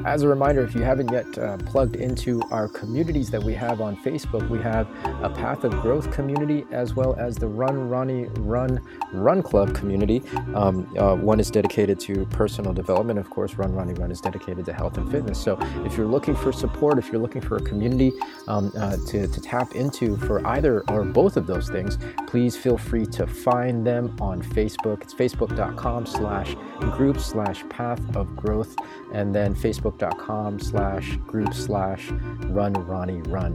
As 0.06 0.24
a 0.24 0.28
reminder, 0.28 0.64
if 0.64 0.76
you 0.76 0.82
haven't 0.82 1.12
yet 1.12 1.38
uh, 1.38 1.58
plugged 1.58 1.96
into 1.96 2.42
our 2.52 2.68
communities 2.68 3.30
that 3.32 3.44
we 3.44 3.54
have 3.54 3.82
on 3.82 3.98
Facebook, 3.98 4.48
we 4.50 4.60
have 4.60 4.88
a 5.24 5.30
Path 5.30 5.64
of 5.64 5.72
Growth 5.82 6.12
community 6.12 6.66
as 6.72 6.96
well 6.96 7.16
as 7.18 7.36
the 7.36 7.48
Run 7.48 7.90
Ronnie 7.90 8.26
Run 8.40 8.80
Run 9.12 9.42
Club 9.42 9.74
community. 9.80 10.22
Um, 10.56 10.76
uh, 10.98 11.16
one 11.16 11.40
is 11.40 11.50
dedicated 11.52 12.00
to 12.02 12.26
personal 12.28 12.74
development. 12.74 13.20
Of 13.20 13.30
course, 13.30 13.54
Run 13.56 13.74
Ronnie 13.74 13.94
Run 13.94 14.12
is 14.12 14.22
dedicated 14.22 14.66
to 14.66 14.74
health 14.74 14.98
and 14.98 15.10
fitness. 15.12 15.42
So 15.42 15.58
if 15.86 15.98
you're 15.98 16.08
looking 16.08 16.36
for 16.36 16.52
support, 16.52 16.98
if 16.98 17.12
you're 17.12 17.22
looking 17.22 17.42
for 17.42 17.58
a 17.58 17.62
community 17.62 18.12
um, 18.48 18.72
uh, 18.78 18.98
to, 19.08 19.28
to 19.28 19.42
tap 19.42 19.76
into 19.76 20.18
for 20.18 20.46
either 20.48 20.84
or 20.90 21.04
both 21.04 21.38
of 21.38 21.48
those 21.48 21.70
things, 21.70 21.98
please 22.28 22.58
feel 22.58 22.78
free 22.78 23.06
to 23.06 23.28
find 23.28 23.86
them 23.86 24.16
on 24.20 24.42
Facebook. 24.42 25.02
It's 25.04 25.14
facebook.com 25.14 26.06
slash 26.06 26.56
group 26.80 27.20
slash 27.20 27.64
path 27.70 28.02
of 28.16 28.36
growth 28.36 28.76
and 29.14 29.34
then 29.34 29.56
facebook.com 29.56 30.60
slash 30.60 31.18
group 31.28 31.54
slash 31.54 32.10
run 32.50 32.74
Ronnie 32.74 33.22
run. 33.24 33.54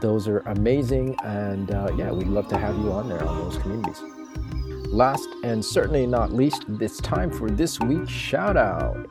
Those 0.00 0.28
are 0.28 0.40
amazing, 0.40 1.16
and 1.24 1.70
uh, 1.70 1.90
yeah, 1.96 2.10
we'd 2.10 2.28
love 2.28 2.48
to 2.48 2.58
have 2.58 2.76
you 2.78 2.92
on 2.92 3.08
there 3.08 3.22
on 3.24 3.38
those 3.38 3.58
communities. 3.58 4.02
Last 4.92 5.28
and 5.44 5.64
certainly 5.64 6.04
not 6.04 6.32
least, 6.32 6.64
it's 6.80 6.98
time 6.98 7.30
for 7.30 7.48
this 7.48 7.78
week's 7.78 8.10
shout 8.10 8.56
out. 8.56 9.06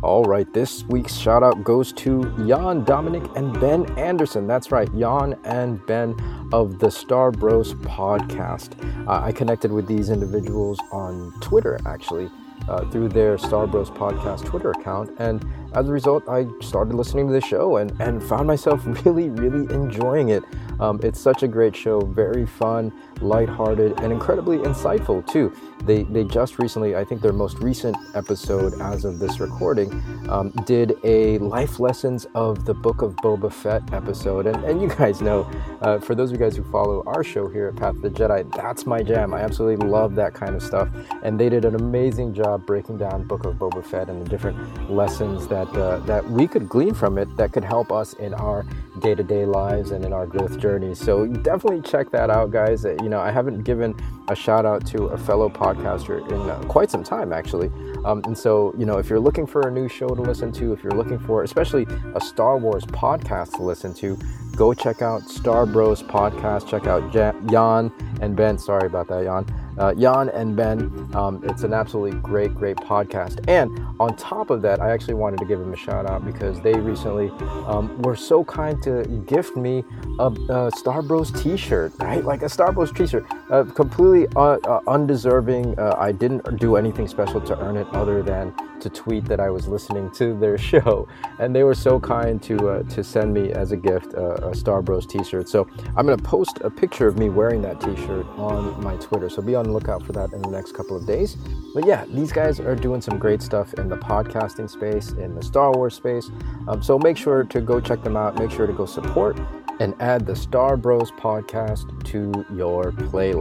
All 0.00 0.22
right, 0.22 0.50
this 0.54 0.84
week's 0.84 1.16
shout 1.16 1.42
out 1.42 1.64
goes 1.64 1.92
to 1.94 2.22
Jan, 2.46 2.84
Dominic, 2.84 3.24
and 3.34 3.52
Ben 3.58 3.84
Anderson. 3.98 4.46
That's 4.46 4.70
right, 4.70 4.88
Jan 4.96 5.36
and 5.44 5.84
Ben 5.86 6.14
of 6.52 6.78
the 6.78 6.88
Star 6.88 7.32
Bros 7.32 7.74
podcast. 7.74 8.72
Uh, 9.08 9.20
I 9.24 9.32
connected 9.32 9.72
with 9.72 9.88
these 9.88 10.08
individuals 10.08 10.78
on 10.92 11.32
Twitter 11.40 11.76
actually 11.84 12.30
uh, 12.68 12.88
through 12.90 13.08
their 13.08 13.38
Star 13.38 13.66
Bros 13.66 13.90
podcast 13.90 14.44
Twitter 14.46 14.70
account. 14.70 15.10
And 15.18 15.44
as 15.74 15.88
a 15.88 15.92
result, 15.92 16.28
I 16.28 16.46
started 16.60 16.94
listening 16.94 17.26
to 17.28 17.32
the 17.32 17.40
show 17.40 17.76
and, 17.76 17.92
and 18.00 18.22
found 18.22 18.46
myself 18.46 18.82
really, 19.04 19.30
really 19.30 19.72
enjoying 19.72 20.30
it. 20.30 20.42
Um, 20.80 20.98
it's 21.02 21.20
such 21.20 21.42
a 21.42 21.48
great 21.48 21.76
show, 21.76 22.00
very 22.00 22.46
fun, 22.46 22.92
lighthearted, 23.20 24.00
and 24.00 24.12
incredibly 24.12 24.58
insightful 24.58 25.26
too. 25.30 25.54
They, 25.84 26.04
they 26.04 26.24
just 26.24 26.58
recently, 26.58 26.96
I 26.96 27.04
think 27.04 27.20
their 27.20 27.32
most 27.32 27.58
recent 27.58 27.96
episode 28.14 28.80
as 28.80 29.04
of 29.04 29.18
this 29.18 29.40
recording, 29.40 29.92
um, 30.28 30.50
did 30.64 30.94
a 31.04 31.38
life 31.38 31.80
lessons 31.80 32.26
of 32.34 32.64
the 32.64 32.74
Book 32.74 33.02
of 33.02 33.14
Boba 33.16 33.52
Fett 33.52 33.92
episode. 33.92 34.46
And, 34.46 34.64
and 34.64 34.80
you 34.80 34.88
guys 34.88 35.20
know, 35.20 35.50
uh, 35.82 35.98
for 35.98 36.14
those 36.14 36.30
of 36.30 36.38
you 36.38 36.44
guys 36.44 36.56
who 36.56 36.64
follow 36.64 37.02
our 37.06 37.22
show 37.22 37.48
here 37.48 37.68
at 37.68 37.76
Path 37.76 37.96
of 37.96 38.02
the 38.02 38.10
Jedi, 38.10 38.50
that's 38.54 38.86
my 38.86 39.02
jam. 39.02 39.34
I 39.34 39.40
absolutely 39.40 39.86
love 39.86 40.14
that 40.16 40.34
kind 40.34 40.54
of 40.54 40.62
stuff. 40.62 40.88
And 41.22 41.38
they 41.38 41.48
did 41.48 41.64
an 41.64 41.74
amazing 41.74 42.34
job 42.34 42.66
breaking 42.66 42.98
down 42.98 43.26
Book 43.26 43.44
of 43.44 43.56
Boba 43.56 43.84
Fett 43.84 44.08
and 44.08 44.24
the 44.24 44.28
different 44.28 44.90
lessons 44.90 45.46
that, 45.48 45.59
uh, 45.68 45.98
that 46.00 46.28
we 46.30 46.46
could 46.46 46.68
glean 46.68 46.94
from 46.94 47.18
it 47.18 47.34
that 47.36 47.52
could 47.52 47.64
help 47.64 47.92
us 47.92 48.14
in 48.14 48.34
our 48.34 48.64
day 49.00 49.14
to 49.14 49.22
day 49.22 49.44
lives 49.44 49.90
and 49.90 50.04
in 50.04 50.12
our 50.12 50.26
growth 50.26 50.58
journey. 50.58 50.94
So 50.94 51.26
definitely 51.26 51.82
check 51.82 52.10
that 52.10 52.30
out, 52.30 52.50
guys. 52.50 52.84
You 52.84 53.08
know, 53.08 53.20
I 53.20 53.30
haven't 53.30 53.62
given 53.62 53.94
a 54.28 54.36
shout 54.36 54.66
out 54.66 54.86
to 54.88 55.04
a 55.04 55.18
fellow 55.18 55.48
podcaster 55.48 56.26
in 56.30 56.50
uh, 56.50 56.60
quite 56.68 56.90
some 56.90 57.02
time, 57.02 57.32
actually. 57.32 57.68
Um, 58.04 58.22
and 58.24 58.36
so, 58.36 58.74
you 58.78 58.86
know, 58.86 58.98
if 58.98 59.08
you're 59.08 59.20
looking 59.20 59.46
for 59.46 59.66
a 59.66 59.70
new 59.70 59.88
show 59.88 60.08
to 60.08 60.22
listen 60.22 60.52
to, 60.52 60.72
if 60.72 60.82
you're 60.82 60.92
looking 60.92 61.18
for 61.18 61.42
especially 61.42 61.86
a 62.14 62.20
Star 62.20 62.58
Wars 62.58 62.84
podcast 62.84 63.56
to 63.56 63.62
listen 63.62 63.94
to, 63.94 64.18
go 64.56 64.74
check 64.74 65.02
out 65.02 65.22
Star 65.28 65.66
Bros 65.66 66.02
podcast. 66.02 66.68
Check 66.68 66.86
out 66.86 67.12
Jan 67.12 67.92
and 68.20 68.36
Ben. 68.36 68.58
Sorry 68.58 68.86
about 68.86 69.08
that, 69.08 69.24
Jan 69.24 69.46
uh, 69.78 69.94
Jan 69.94 70.28
and 70.30 70.56
Ben. 70.56 71.08
Um, 71.14 71.40
it's 71.44 71.62
an 71.62 71.72
absolutely 71.72 72.18
great, 72.20 72.54
great 72.54 72.76
podcast. 72.76 73.44
And 73.48 73.86
on 73.98 74.16
top 74.16 74.50
of 74.50 74.62
that, 74.62 74.80
I 74.80 74.90
actually 74.90 75.14
wanted 75.14 75.38
to 75.38 75.44
give 75.44 75.58
them 75.58 75.72
a 75.72 75.76
shout 75.76 76.06
out 76.06 76.24
because 76.24 76.60
they 76.60 76.74
recently 76.74 77.30
um, 77.66 78.00
were 78.02 78.16
so 78.16 78.44
kind 78.44 78.82
to 78.82 79.04
gift 79.26 79.56
me 79.56 79.84
a, 80.18 80.30
a 80.48 80.70
Star 80.76 81.02
Bros 81.02 81.30
t-shirt, 81.30 81.92
right? 81.98 82.24
Like 82.24 82.42
a 82.42 82.48
Star 82.48 82.72
Bros 82.72 82.92
t-shirt, 82.92 83.26
uh, 83.50 83.64
completely 83.64 84.26
un- 84.36 84.60
uh, 84.64 84.80
undeserving. 84.86 85.78
Uh, 85.78 85.96
I 85.98 86.12
didn't 86.12 86.58
do 86.58 86.76
anything 86.76 87.08
special 87.08 87.40
to 87.40 87.58
earn 87.60 87.76
it 87.76 87.86
other 87.92 88.22
than 88.22 88.54
to 88.80 88.88
tweet 88.88 89.26
that 89.26 89.40
I 89.40 89.50
was 89.50 89.68
listening 89.68 90.10
to 90.12 90.38
their 90.38 90.56
show, 90.70 91.06
and 91.38 91.54
they 91.54 91.64
were 91.64 91.74
so 91.74 92.00
kind 92.00 92.42
to 92.44 92.68
uh, 92.68 92.82
to 92.84 93.04
send 93.04 93.34
me 93.34 93.52
as 93.52 93.72
a 93.72 93.76
gift 93.76 94.14
uh, 94.14 94.48
a 94.50 94.54
Star 94.54 94.82
Bros 94.82 95.06
T-shirt. 95.06 95.48
So 95.48 95.68
I'm 95.96 96.06
gonna 96.06 96.16
post 96.16 96.58
a 96.62 96.70
picture 96.70 97.06
of 97.06 97.18
me 97.18 97.28
wearing 97.28 97.62
that 97.62 97.80
T-shirt 97.80 98.26
on 98.38 98.82
my 98.82 98.96
Twitter. 98.96 99.28
So 99.28 99.42
be 99.42 99.54
on 99.54 99.64
the 99.64 99.72
lookout 99.72 100.04
for 100.04 100.12
that 100.12 100.32
in 100.32 100.42
the 100.42 100.50
next 100.50 100.72
couple 100.72 100.96
of 100.96 101.06
days. 101.06 101.36
But 101.74 101.86
yeah, 101.86 102.04
these 102.06 102.32
guys 102.32 102.60
are 102.60 102.76
doing 102.76 103.00
some 103.00 103.18
great 103.18 103.42
stuff 103.42 103.74
in 103.74 103.88
the 103.88 103.96
podcasting 103.96 104.70
space, 104.70 105.12
in 105.12 105.34
the 105.34 105.42
Star 105.42 105.72
Wars 105.72 105.94
space. 105.94 106.30
Um, 106.68 106.82
so 106.82 106.98
make 106.98 107.16
sure 107.16 107.44
to 107.44 107.60
go 107.60 107.80
check 107.80 108.02
them 108.02 108.16
out. 108.16 108.38
Make 108.38 108.50
sure 108.50 108.66
to 108.66 108.72
go 108.72 108.86
support 108.86 109.38
and 109.80 109.94
add 109.98 110.26
the 110.26 110.36
Star 110.36 110.76
Bros 110.76 111.10
podcast 111.10 112.04
to 112.04 112.44
your 112.54 112.92
playlist. 112.92 113.39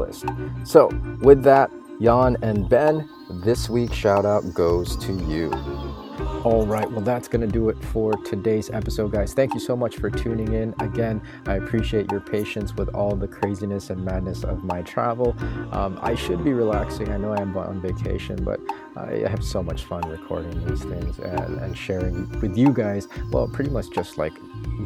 So 0.64 0.88
with 1.22 1.44
that, 1.44 1.72
Jan 2.02 2.38
and 2.42 2.70
Ben 2.70 3.10
this 3.30 3.70
week's 3.70 3.96
shout 3.96 4.26
out 4.26 4.54
goes 4.54 4.96
to 4.98 5.14
you. 5.14 5.52
All 6.44 6.66
right, 6.66 6.90
well, 6.90 7.02
that's 7.02 7.28
going 7.28 7.42
to 7.42 7.48
do 7.48 7.70
it 7.70 7.82
for 7.86 8.14
today's 8.14 8.70
episode, 8.70 9.12
guys. 9.12 9.34
Thank 9.34 9.54
you 9.54 9.60
so 9.60 9.76
much 9.76 9.98
for 9.98 10.10
tuning 10.10 10.54
in. 10.54 10.74
Again, 10.80 11.22
I 11.46 11.56
appreciate 11.56 12.12
your 12.12 12.22
patience 12.22 12.74
with 12.76 12.90
all 12.90 13.16
the 13.16 13.28
craziness 13.28 13.90
and 13.90 14.04
madness 14.04 14.44
of 14.44 14.64
my 14.64 14.82
travel. 14.82 15.36
Um, 15.72 16.00
I 16.02 16.16
should 16.16 16.44
be 16.44 16.54
relaxing. 16.54 17.10
I 17.10 17.18
know 17.18 17.34
I 17.34 17.42
am 17.42 17.56
on 17.58 17.82
vacation, 17.82 18.44
but 18.44 18.60
I 19.00 19.28
have 19.30 19.44
so 19.44 19.64
much 19.64 19.84
fun 19.84 20.02
recording 20.10 20.66
these 20.66 20.84
things 20.84 21.20
and, 21.20 21.58
and 21.60 21.78
sharing 21.78 22.30
with 22.42 22.58
you 22.58 22.74
guys. 22.74 23.08
Well, 23.32 23.48
pretty 23.48 23.70
much 23.70 23.90
just 23.92 24.18
like 24.18 24.34